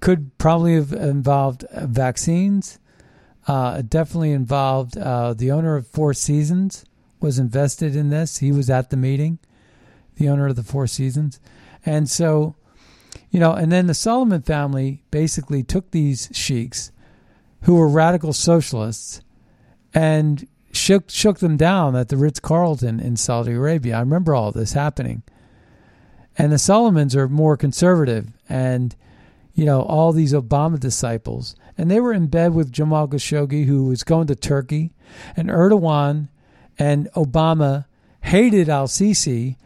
[0.00, 2.78] could probably have involved uh, vaccines.
[3.46, 6.84] Uh, definitely involved uh, the owner of Four Seasons
[7.20, 8.38] was invested in this.
[8.38, 9.38] He was at the meeting,
[10.16, 11.40] the owner of the Four Seasons,
[11.84, 12.54] and so
[13.30, 16.92] you know, and then the Solomon family basically took these sheiks
[17.62, 19.20] who were radical socialists
[19.92, 23.96] and shook shook them down at the Ritz Carlton in Saudi Arabia.
[23.96, 25.22] I remember all this happening.
[26.36, 28.94] And the Solomons are more conservative and
[29.58, 31.56] you know, all these Obama disciples.
[31.76, 34.92] And they were in bed with Jamal Khashoggi, who was going to Turkey.
[35.36, 36.28] And Erdogan
[36.78, 37.86] and Obama
[38.22, 39.56] hated al Sisi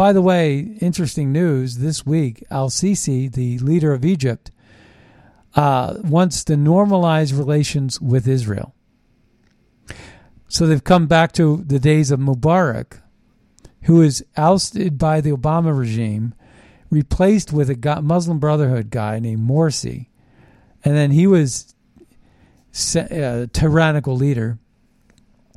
[0.00, 4.50] by the way, interesting news this week Al Sisi, the leader of Egypt,
[5.54, 8.74] uh, wants to normalize relations with Israel.
[10.48, 13.02] So they've come back to the days of Mubarak,
[13.82, 16.32] who is ousted by the Obama regime,
[16.88, 20.06] replaced with a Muslim Brotherhood guy named Morsi.
[20.82, 21.74] And then he was
[22.96, 24.58] a uh, tyrannical leader.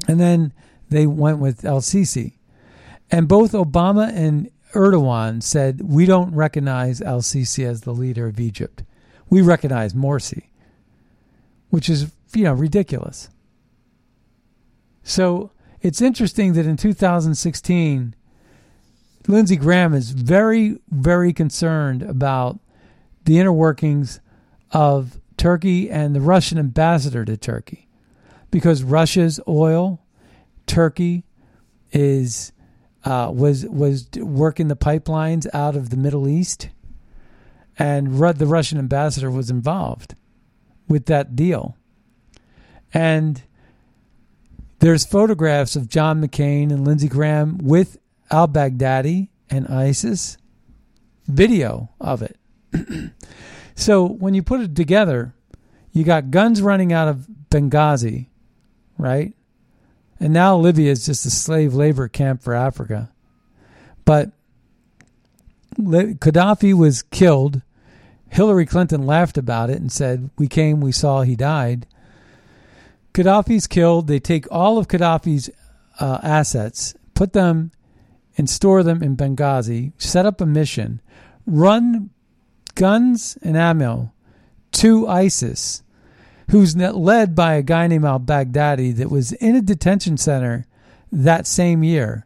[0.05, 0.51] And then
[0.93, 2.37] they went with Al Sisi.
[3.11, 8.39] And both Obama and Erdogan said, We don't recognize Al Sisi as the leader of
[8.39, 8.83] Egypt.
[9.29, 10.43] We recognize Morsi,
[11.69, 13.29] which is, you know, ridiculous.
[15.03, 18.15] So it's interesting that in 2016,
[19.27, 22.59] Lindsey Graham is very, very concerned about
[23.25, 24.19] the inner workings
[24.71, 27.87] of Turkey and the Russian ambassador to Turkey
[28.51, 30.02] because Russia's oil,
[30.67, 31.23] Turkey
[31.91, 32.51] is
[33.05, 36.69] uh, was was working the pipelines out of the Middle East,
[37.77, 40.15] and the Russian ambassador was involved
[40.87, 41.77] with that deal.
[42.93, 43.41] And
[44.79, 47.97] there's photographs of John McCain and Lindsey Graham with
[48.29, 50.37] al Baghdadi and ISIS,
[51.25, 52.37] video of it.
[53.75, 55.33] so when you put it together,
[55.91, 58.27] you got guns running out of Benghazi,
[58.97, 59.33] right?
[60.19, 63.11] And now Libya is just a slave labor camp for Africa.
[64.05, 64.31] But
[65.77, 67.61] Gaddafi was killed.
[68.29, 71.85] Hillary Clinton laughed about it and said, We came, we saw, he died.
[73.13, 74.07] Gaddafi's killed.
[74.07, 75.49] They take all of Gaddafi's
[75.99, 77.71] uh, assets, put them
[78.37, 81.01] and store them in Benghazi, set up a mission,
[81.45, 82.09] run
[82.75, 84.11] guns and ammo
[84.71, 85.82] to ISIS
[86.49, 90.65] who's led by a guy named al Baghdadi that was in a detention center
[91.11, 92.25] that same year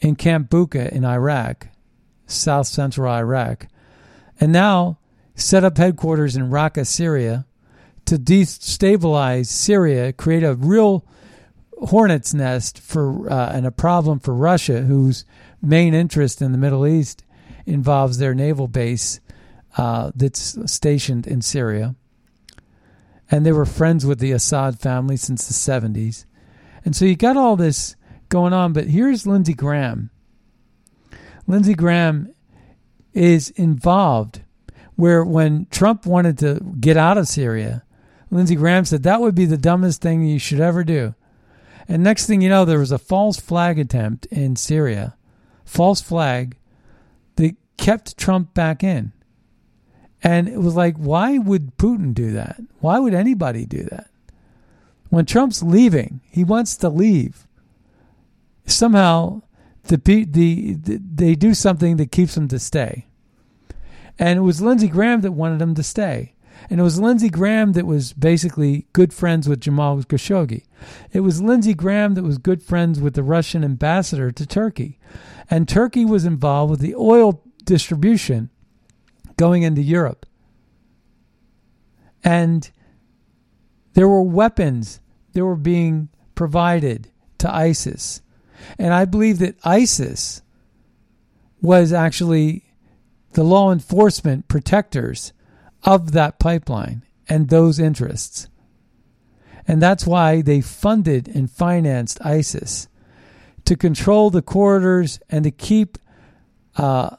[0.00, 1.68] in Camp Bucca in Iraq,
[2.26, 3.68] south central Iraq,
[4.40, 4.98] and now
[5.34, 7.46] set up headquarters in Raqqa, Syria,
[8.04, 11.04] to destabilize Syria, create a real
[11.78, 15.24] hornet's nest for uh, and a problem for Russia, whose
[15.62, 17.24] main interest in the Middle East
[17.64, 19.20] involves their naval base
[19.76, 21.94] uh, that's stationed in Syria
[23.30, 26.24] and they were friends with the Assad family since the 70s.
[26.84, 27.96] And so you got all this
[28.28, 30.10] going on, but here's Lindsey Graham.
[31.46, 32.32] Lindsey Graham
[33.12, 34.42] is involved
[34.96, 37.84] where when Trump wanted to get out of Syria,
[38.30, 41.14] Lindsey Graham said that would be the dumbest thing you should ever do.
[41.88, 45.16] And next thing you know, there was a false flag attempt in Syria,
[45.64, 46.56] false flag
[47.36, 49.12] that kept Trump back in.
[50.22, 52.60] And it was like, why would Putin do that?
[52.80, 54.10] Why would anybody do that?
[55.08, 57.46] When Trump's leaving, he wants to leave.
[58.66, 59.42] Somehow,
[59.84, 63.06] the, the, the they do something that keeps him to stay.
[64.18, 66.34] And it was Lindsey Graham that wanted him to stay.
[66.70, 70.64] And it was Lindsey Graham that was basically good friends with Jamal Khashoggi.
[71.12, 74.98] It was Lindsey Graham that was good friends with the Russian ambassador to Turkey.
[75.48, 78.50] And Turkey was involved with the oil distribution
[79.36, 80.26] going into Europe.
[82.24, 82.70] And
[83.96, 85.00] There were weapons
[85.32, 88.20] that were being provided to ISIS.
[88.78, 90.42] And I believe that ISIS
[91.62, 92.64] was actually
[93.32, 95.32] the law enforcement protectors
[95.82, 98.48] of that pipeline and those interests.
[99.66, 102.88] And that's why they funded and financed ISIS
[103.64, 105.96] to control the corridors and to keep
[106.76, 107.16] uh,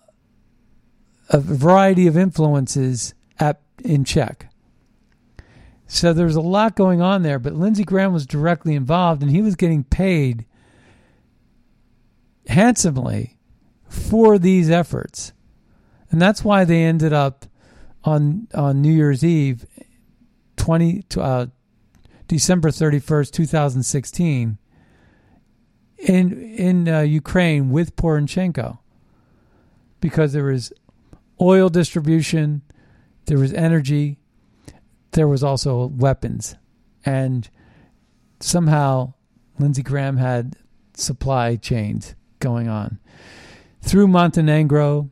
[1.30, 4.50] a variety of influences at, in check.
[5.88, 9.42] So there's a lot going on there, but Lindsey Graham was directly involved and he
[9.42, 10.46] was getting paid
[12.48, 13.38] handsomely
[13.88, 15.32] for these efforts.
[16.12, 17.46] And that's why they ended up
[18.04, 19.66] on on New Year's Eve
[20.58, 21.48] 20 uh,
[22.28, 24.58] December 31st, 2016
[25.98, 28.80] in in uh, Ukraine with Poroshenko
[30.00, 30.72] because there was
[31.42, 32.62] oil distribution,
[33.26, 34.20] there was energy,
[35.12, 36.56] there was also weapons,
[37.06, 37.50] and
[38.40, 39.14] somehow
[39.60, 40.56] Lindsey Graham had
[40.94, 43.00] supply chains going on
[43.82, 45.10] through Montenegro,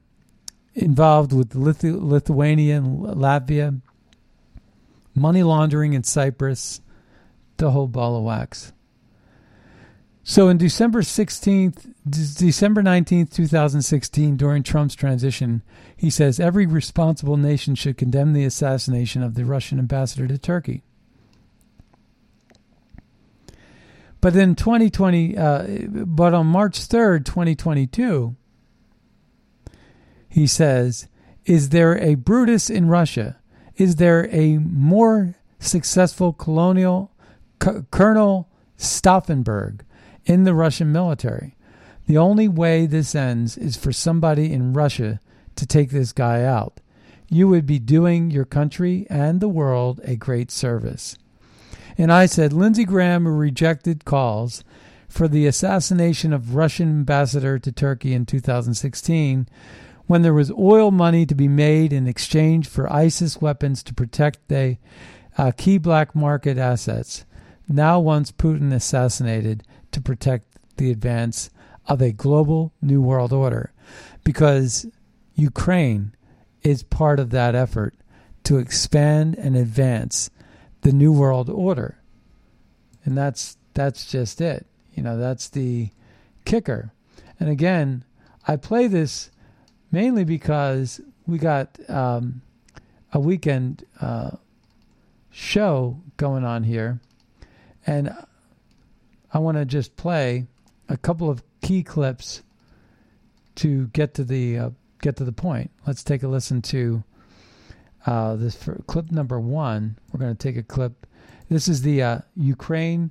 [0.74, 3.82] involved with Lithu- Lithuania and Latvia,
[5.16, 6.82] money laundering in Cyprus,
[7.58, 8.74] the whole ball of wax.
[10.24, 15.64] So in December 16th, December 19th, 2016, during Trump's transition,
[15.96, 20.84] he says every responsible nation should condemn the assassination of the Russian ambassador to Turkey.
[24.22, 28.36] But in 2020, uh, but on March 3rd, 2022,
[30.30, 31.08] he says,
[31.46, 33.38] Is there a Brutus in Russia?
[33.78, 37.12] Is there a more successful colonial
[37.64, 39.82] C- Colonel Stauffenberg?
[40.26, 41.56] in the Russian military.
[42.08, 45.20] The only way this ends is for somebody in Russia
[45.56, 46.80] to take this guy out.
[47.30, 51.18] You would be doing your country and the world a great service.
[51.98, 54.64] And I said, Lindsey Graham rejected calls
[55.08, 59.48] for the assassination of Russian ambassador to Turkey in 2016
[60.08, 64.48] when there was oil money to be made in exchange for ISIS weapons to protect
[64.48, 64.78] the
[65.38, 67.26] uh, key black market assets.
[67.68, 70.46] Now, once Putin assassinated, to protect
[70.78, 71.50] the advance
[71.88, 73.72] of a global new world order
[74.24, 74.86] because
[75.36, 76.16] Ukraine
[76.64, 77.94] is part of that effort
[78.44, 80.30] to expand and advance
[80.82, 81.98] the new world order.
[83.04, 84.66] And that's that's just it.
[84.94, 85.90] You know, that's the
[86.46, 86.92] kicker.
[87.40, 88.04] And again,
[88.48, 89.30] I play this
[89.92, 92.42] mainly because we got um,
[93.12, 94.32] a weekend uh,
[95.32, 97.00] show going on here,
[97.86, 98.16] and
[99.34, 100.48] I want to just play
[100.88, 102.44] a couple of key clips
[103.56, 104.70] to get to the uh,
[105.02, 105.72] get to the point.
[105.88, 107.04] Let's take a listen to
[108.06, 109.98] uh, this for clip number one.
[110.12, 111.08] We're going to take a clip.
[111.50, 113.10] This is the uh, Ukraine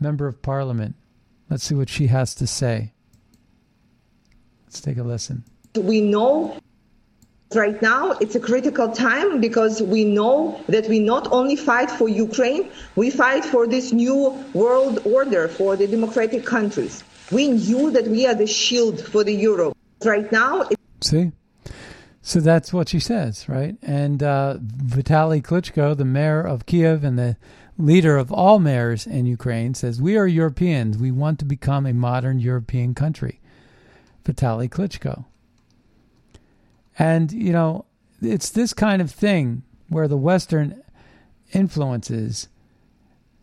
[0.00, 0.96] member of parliament.
[1.48, 2.92] Let's see what she has to say.
[4.66, 5.44] Let's take a listen.
[5.76, 6.56] We know
[7.54, 12.08] right now it's a critical time because we know that we not only fight for
[12.08, 17.04] Ukraine, we fight for this new world order for the democratic countries.
[17.32, 19.76] We knew that we are the shield for the Europe.
[20.04, 20.68] Right now,
[21.00, 21.32] see.
[22.22, 23.76] So that's what she says, right?
[23.82, 27.36] And uh, Vitaly Klitschko, the mayor of Kiev and the
[27.76, 30.96] leader of all mayors in Ukraine, says, We are Europeans.
[30.98, 33.40] We want to become a modern European country.
[34.24, 35.24] Vitaly Klitschko.
[36.96, 37.86] And, you know,
[38.20, 40.80] it's this kind of thing where the Western
[41.52, 42.48] influences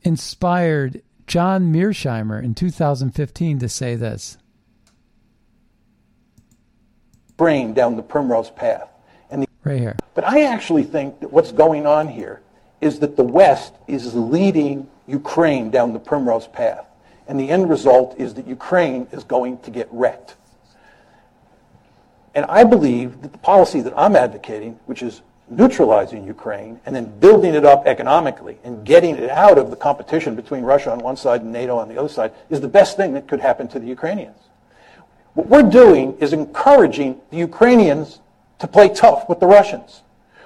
[0.04, 4.40] inspired John Mearsheimer in 2015 to say this.
[7.38, 8.90] Brain down the primrose path.
[9.30, 9.96] And the, right here.
[10.16, 12.42] But I actually think that what's going on here
[12.82, 16.88] is that the West is leading Ukraine down the primrose path.
[17.28, 20.36] And the end result is that Ukraine is going to get wrecked.
[22.34, 27.20] And I believe that the policy that I'm advocating, which is neutralizing Ukraine and then
[27.20, 31.18] building it up economically and getting it out of the competition between Russia on one
[31.18, 33.80] side and NATO on the other side, is the best thing that could happen to
[33.80, 34.38] the Ukrainians.
[35.34, 38.20] What we're doing is encouraging the Ukrainians
[38.60, 40.04] to play tough with the Russians.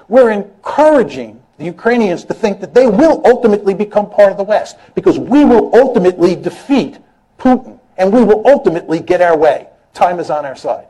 [0.08, 4.78] We're encouraging the Ukrainians to think that they will ultimately become part of the West
[4.96, 6.98] because we will ultimately defeat
[7.38, 9.68] Putin and we will ultimately get our way.
[9.94, 10.88] Time is on our side.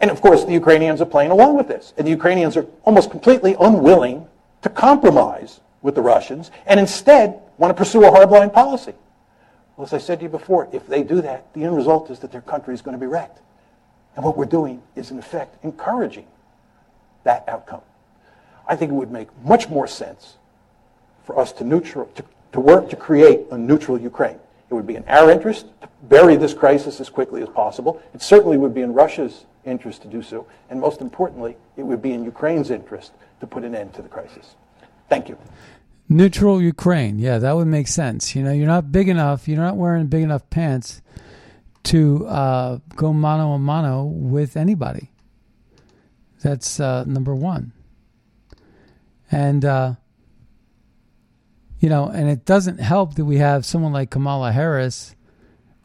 [0.00, 1.94] And of course, the Ukrainians are playing along with this.
[1.96, 4.26] And the Ukrainians are almost completely unwilling
[4.62, 8.92] to compromise with the Russians and instead want to pursue a hardline policy.
[9.76, 12.18] Well, as I said to you before, if they do that, the end result is
[12.20, 13.40] that their country is going to be wrecked.
[14.16, 16.26] And what we're doing is, in effect, encouraging
[17.24, 17.82] that outcome.
[18.66, 20.36] I think it would make much more sense
[21.24, 24.38] for us to, neutral, to, to work to create a neutral Ukraine.
[24.70, 28.02] It would be in our interest to bury this crisis as quickly as possible.
[28.14, 30.46] It certainly would be in Russia's interest to do so.
[30.70, 34.08] And most importantly, it would be in Ukraine's interest to put an end to the
[34.08, 34.56] crisis.
[35.08, 35.36] Thank you.
[36.08, 37.18] Neutral Ukraine.
[37.18, 38.34] Yeah, that would make sense.
[38.36, 41.02] You know, you're not big enough, you're not wearing big enough pants
[41.84, 45.10] to uh, go mano a mano with anybody.
[46.42, 47.72] That's uh, number one.
[49.30, 49.94] And, uh,
[51.80, 55.14] you know, and it doesn't help that we have someone like Kamala Harris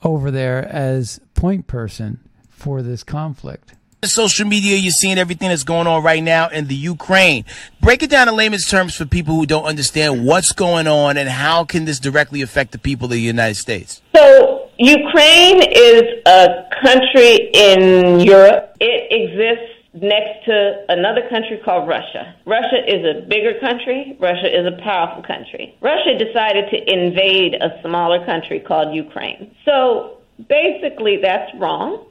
[0.03, 2.19] over there as point person
[2.62, 3.74] for this conflict.
[4.03, 7.45] Social media, you're seeing everything that's going on right now in the Ukraine.
[7.82, 11.30] Break it down in layman's terms for people who don't understand what's going on and
[11.30, 14.01] how can this directly affect the people of the United States.
[14.16, 18.76] So, Ukraine is a country in Europe.
[18.80, 22.34] It exists next to another country called Russia.
[22.45, 24.18] Russia is a bigger country.
[24.20, 25.76] Russia is a powerful country.
[25.82, 29.53] Russia decided to invade a smaller country called Ukraine.
[29.66, 32.05] So basically, that's wrong.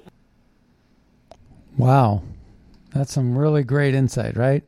[1.81, 2.23] Wow.
[2.95, 4.65] That's some really great insight, right?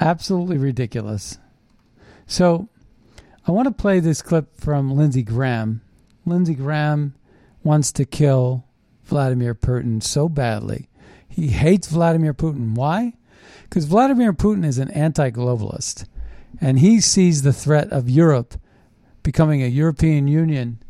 [0.00, 1.38] Absolutely ridiculous.
[2.26, 2.68] So,
[3.46, 5.80] I want to play this clip from Lindsey Graham.
[6.26, 7.14] Lindsey Graham
[7.62, 8.64] wants to kill
[9.04, 10.90] Vladimir Putin so badly
[11.30, 12.74] he hates Vladimir Putin.
[12.74, 13.14] Why?
[13.62, 16.06] Because Vladimir Putin is an anti globalist
[16.60, 18.54] and he sees the threat of Europe
[19.22, 20.82] becoming a European Union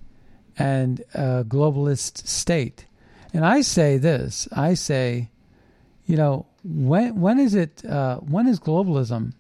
[0.59, 2.87] and a globalist state.
[3.33, 5.31] And I say this I say,
[6.07, 9.33] you know, when, when is it, uh, when is globalism,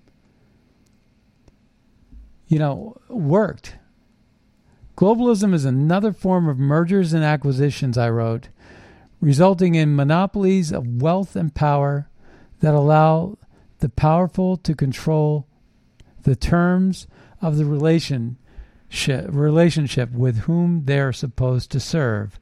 [2.47, 3.76] you know, worked?
[4.97, 8.49] Globalism is another form of mergers and acquisitions, I wrote,
[9.20, 12.09] resulting in monopolies of wealth and power
[12.61, 13.38] that allow
[13.78, 15.47] the powerful to control
[16.22, 17.07] the terms
[17.41, 18.36] of the relationship,
[19.28, 22.38] relationship with whom they are supposed to serve.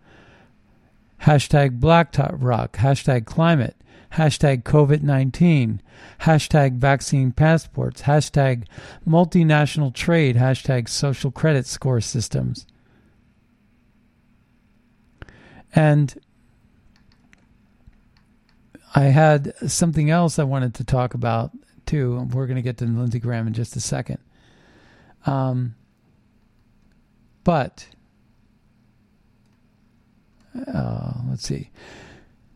[1.22, 3.76] Hashtag blacktop rock, hashtag climate,
[4.12, 5.82] hashtag COVID 19,
[6.20, 8.66] hashtag vaccine passports, hashtag
[9.06, 12.66] multinational trade, hashtag social credit score systems.
[15.74, 16.18] And
[18.94, 21.50] I had something else I wanted to talk about
[21.84, 22.26] too.
[22.32, 24.18] We're going to get to Lindsey Graham in just a second.
[25.26, 25.74] Um,
[27.44, 27.86] but
[30.66, 31.70] uh, let's see.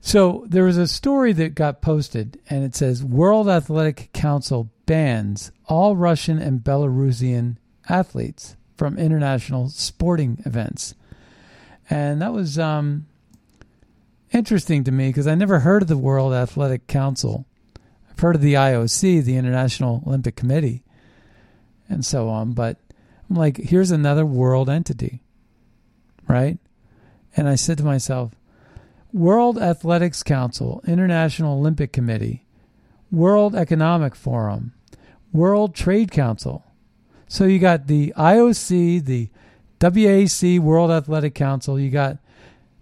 [0.00, 5.52] So there was a story that got posted, and it says World Athletic Council bans
[5.66, 7.56] all Russian and Belarusian
[7.88, 10.94] athletes from international sporting events,
[11.88, 13.06] and that was um,
[14.32, 17.46] interesting to me because I never heard of the World Athletic Council.
[18.10, 20.82] I've heard of the IOC, the International Olympic Committee,
[21.88, 22.52] and so on.
[22.52, 22.78] But
[23.30, 25.22] I'm like, here's another world entity,
[26.28, 26.58] right?
[27.36, 28.32] And I said to myself,
[29.12, 32.44] World Athletics Council, International Olympic Committee,
[33.10, 34.72] World Economic Forum,
[35.32, 36.64] World Trade Council.
[37.28, 39.28] So you got the IOC, the
[39.80, 42.18] WAC, World Athletic Council, you got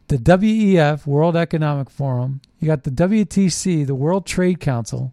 [0.09, 5.13] the WEF, World Economic Forum, you got the WTC, the World Trade Council,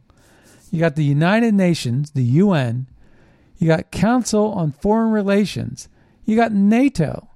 [0.71, 2.87] you got the United Nations, the UN,
[3.57, 5.87] you got Council on Foreign Relations,
[6.25, 7.29] you got NATO,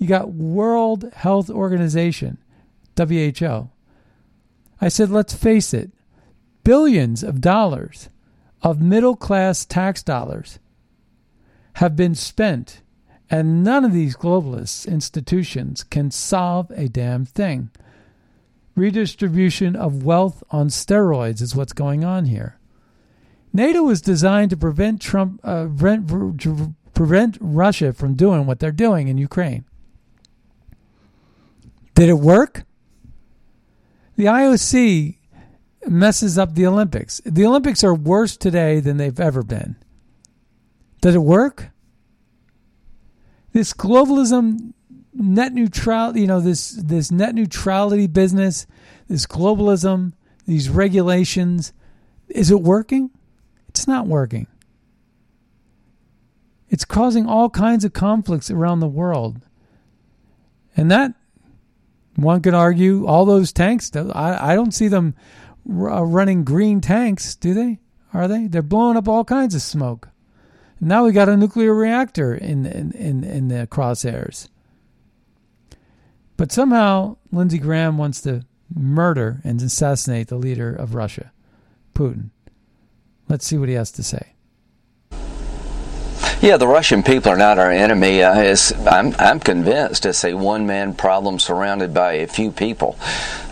[0.00, 2.38] you got World Health Organization,
[2.96, 3.68] WHO.
[4.80, 5.90] I said, let's face it,
[6.64, 8.08] billions of dollars
[8.62, 10.58] of middle class tax dollars
[11.74, 12.80] have been spent
[13.30, 17.70] and none of these globalist institutions can solve a damn thing.
[18.74, 22.58] Redistribution of wealth on steroids is what's going on here.
[23.52, 26.08] NATO was designed to prevent Trump, uh, prevent,
[26.94, 29.64] prevent Russia from doing what they're doing in Ukraine.
[31.94, 32.64] Did it work?
[34.16, 35.16] The IOC
[35.86, 37.20] messes up the Olympics.
[37.24, 39.76] The Olympics are worse today than they've ever been.
[41.00, 41.70] Did it work?
[43.52, 44.72] this globalism
[45.12, 48.66] net neutrality you know this this net neutrality business
[49.08, 50.12] this globalism
[50.46, 51.72] these regulations
[52.28, 53.10] is it working
[53.68, 54.46] it's not working
[56.68, 59.40] it's causing all kinds of conflicts around the world
[60.76, 61.12] and that
[62.22, 65.14] one could argue all those tanks i, I don't see them
[65.70, 67.80] r- uh, running green tanks do they
[68.12, 70.10] are they they're blowing up all kinds of smoke
[70.80, 74.48] now we got a nuclear reactor in in, in, in the crosshairs.
[76.38, 81.32] But somehow Lindsey Graham wants to murder and assassinate the leader of Russia,
[81.94, 82.30] Putin.
[83.28, 84.34] Let's see what he has to say.
[86.42, 88.22] Yeah, the Russian people are not our enemy.
[88.22, 88.56] Uh,
[88.90, 92.96] I'm, I'm convinced it's a one man problem surrounded by a few people.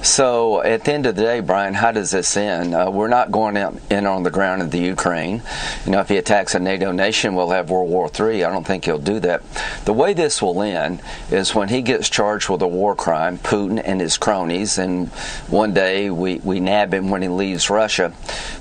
[0.08, 2.74] So at the end of the day, Brian, how does this end?
[2.74, 3.56] Uh, we're not going
[3.90, 5.42] in on the ground of the Ukraine.
[5.84, 8.44] You know, if he attacks a NATO nation, we'll have World War III.
[8.44, 9.42] I don't think he'll do that.
[9.84, 13.82] The way this will end is when he gets charged with a war crime, Putin
[13.84, 15.08] and his cronies, and
[15.48, 18.12] one day we, we nab him when he leaves Russia.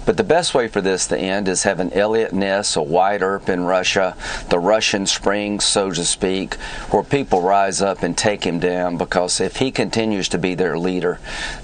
[0.06, 3.48] But the best way for this to end is having Eliot Ness, a Wyatt Earp
[3.48, 4.18] in Russia,
[4.50, 6.56] the Russian Spring, so to speak,
[6.92, 10.78] where people rise up and take him down because if he continues to be their
[10.78, 11.20] leader,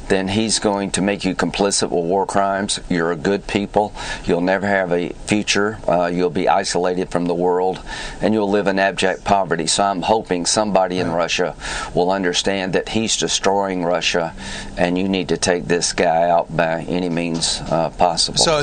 [0.08, 2.80] then he's going to make you complicit with war crimes.
[2.90, 3.94] You're a good people.
[4.26, 5.80] You'll never have a future.
[5.88, 7.82] Uh, you'll be isolated from the world,
[8.22, 9.68] and you'll live in abject poverty.
[9.68, 11.56] So I'm hoping somebody in Russia
[11.94, 14.36] will understand that he's destroying Russia,
[14.78, 18.38] and you need to take this guy out by any means uh, possible.
[18.38, 18.62] So,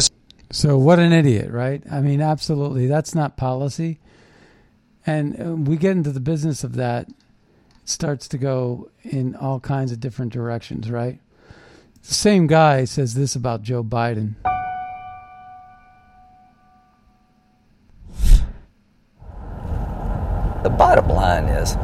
[0.52, 1.82] So what an idiot, right?
[1.90, 2.86] I mean, absolutely.
[2.88, 4.00] That's not policy.
[5.06, 7.14] And uh, we get into the business of that, it
[7.90, 11.18] starts to go in all kinds of different directions, right?
[12.02, 14.34] The same guy says this about Joe Biden.
[20.62, 21.76] The bottom line is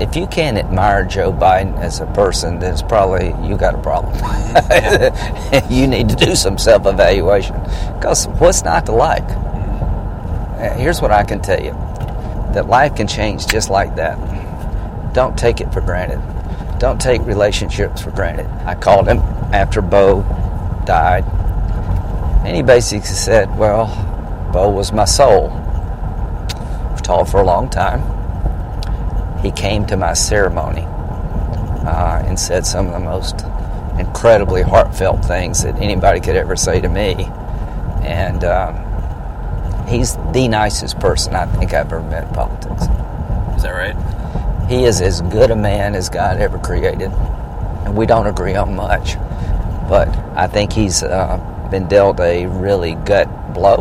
[0.00, 3.82] if you can't admire Joe Biden as a person, then it's probably you got a
[3.82, 4.14] problem.
[5.70, 7.56] you need to do some self evaluation.
[7.94, 9.28] Because what's not to like?
[9.28, 11.72] Uh, Here's what I can tell you
[12.54, 14.16] that life can change just like that.
[15.12, 16.20] Don't take it for granted.
[16.78, 18.46] Don't take relationships for granted.
[18.66, 19.18] I called him
[19.52, 20.22] after Bo
[20.86, 21.24] died,
[22.44, 23.86] and he basically said, Well,
[24.52, 25.48] Bo was my soul.
[26.90, 28.18] We've talked for a long time
[29.42, 33.44] he came to my ceremony uh, and said some of the most
[33.98, 37.14] incredibly heartfelt things that anybody could ever say to me.
[38.02, 42.82] And um, he's the nicest person I think I've ever met in politics.
[43.56, 43.96] Is that right?
[44.68, 47.10] He is as good a man as God ever created.
[47.10, 49.16] And we don't agree on much.
[49.88, 53.80] But I think he's uh, been dealt a really gut blow.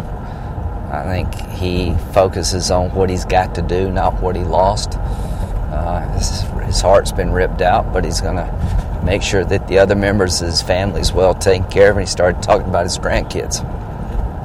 [0.89, 4.97] I think he focuses on what he's got to do, not what he lost.
[4.97, 9.79] Uh, his, his heart's been ripped out, but he's going to make sure that the
[9.79, 11.97] other members of his family is well taken care of.
[11.97, 13.61] And he started talking about his grandkids.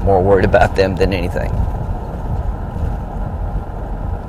[0.02, 1.52] More worried about them than anything.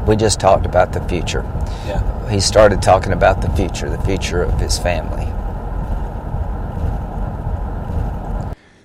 [0.08, 1.44] We just talked about the future.
[1.86, 2.30] Yeah.
[2.30, 5.28] He started talking about the future, the future of his family.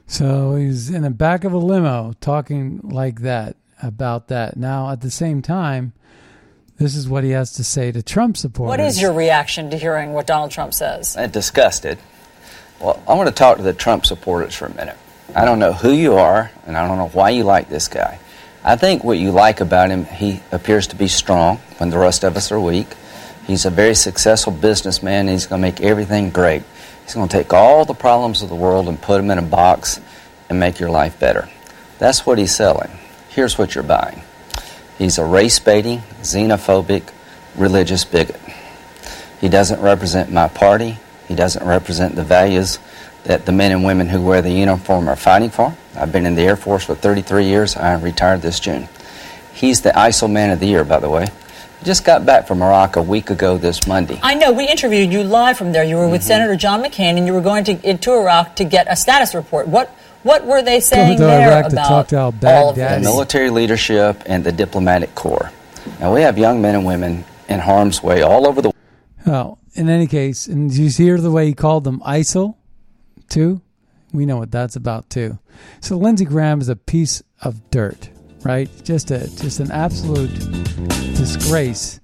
[0.07, 4.57] So he's in the back of a limo talking like that about that.
[4.57, 5.93] Now, at the same time,
[6.79, 8.71] this is what he has to say to Trump supporters.
[8.71, 11.17] What is your reaction to hearing what Donald Trump says?
[11.17, 11.99] and disgusted.
[12.81, 14.97] Well, I want to talk to the Trump supporters for a minute.
[15.35, 18.19] I don't know who you are, and I don't know why you like this guy.
[18.65, 22.25] I think what you like about him, he appears to be strong when the rest
[22.25, 22.89] of us are weak.
[23.47, 26.63] He's a very successful businessman, and he's going to make everything great.
[27.05, 29.43] He's going to take all the problems of the world and put them in a
[29.43, 30.01] box
[30.51, 31.49] and make your life better.
[31.99, 32.91] That's what he's selling.
[33.31, 34.23] Here's what you're buying.
[34.99, 37.11] He's a race baiting, xenophobic,
[37.57, 38.41] religious bigot.
[39.41, 40.99] He doesn't represent my party.
[41.29, 42.79] He doesn't represent the values
[43.25, 45.77] that the men and women who wear the uniform are fighting for.
[45.97, 47.77] I've been in the Air Force for 33 years.
[47.77, 48.89] I retired this June.
[49.53, 51.27] He's the ISIL Man of the Year, by the way.
[51.85, 54.19] Just got back from Iraq a week ago this Monday.
[54.23, 55.85] I know we interviewed you live from there.
[55.85, 56.29] You were with Mm-hmm.
[56.29, 59.69] Senator John McCain, and you were going to into Iraq to get a status report.
[59.69, 59.95] What
[60.25, 62.45] what were they saying to there Iraq to about talk to all of
[62.79, 62.95] al-Baghdadi.
[62.97, 65.53] the military leadership and the diplomatic corps.
[66.01, 68.73] Now, we have young men and women in harm's way all over the
[69.25, 72.57] Well, in any case, and did you hear the way he called them ISIL,
[73.29, 73.63] too?
[74.13, 75.39] We know what that's about too.
[75.81, 78.09] So Lindsey Graham is a piece of dirt,
[78.43, 78.71] right?
[78.85, 80.33] Just a just an absolute
[81.17, 82.01] disgrace.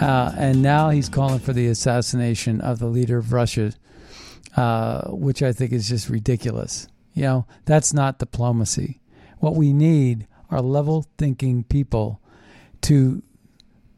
[0.00, 3.72] Uh, and now he's calling for the assassination of the leader of Russia,
[4.56, 6.88] uh, which I think is just ridiculous.
[7.14, 9.00] You know, that's not diplomacy.
[9.38, 12.20] What we need are level thinking people
[12.82, 13.22] to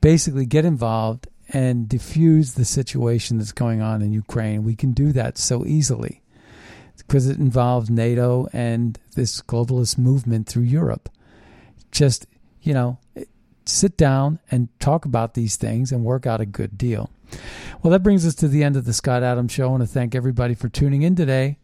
[0.00, 4.62] basically get involved and diffuse the situation that's going on in Ukraine.
[4.62, 6.22] We can do that so easily
[7.08, 11.08] because it involves NATO and this globalist movement through Europe.
[11.90, 12.26] Just,
[12.60, 12.98] you know,
[13.64, 17.10] sit down and talk about these things and work out a good deal.
[17.82, 19.64] Well, that brings us to the end of the Scott Adams Show.
[19.64, 21.58] I want to thank everybody for tuning in today.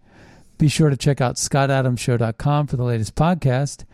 [0.56, 3.84] Be sure to check out scottadamshow.com for the latest podcast.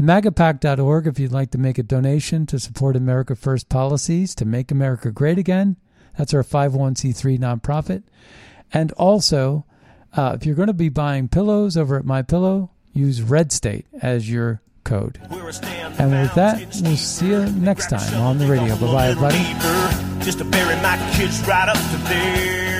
[0.00, 4.70] MAGAPAC.org if you'd like to make a donation to support America First policies to make
[4.70, 5.76] America great again.
[6.16, 8.02] That's our 501c3 nonprofit.
[8.72, 9.66] And also,
[10.16, 13.86] uh, if you're going to be buying pillows over at My Pillow, use Red State
[14.00, 15.18] as your code.
[15.98, 18.76] And with that, we'll see you next time on the radio.
[18.76, 20.24] Bye bye, everybody.
[20.24, 22.71] Just to bury my kids right up to there.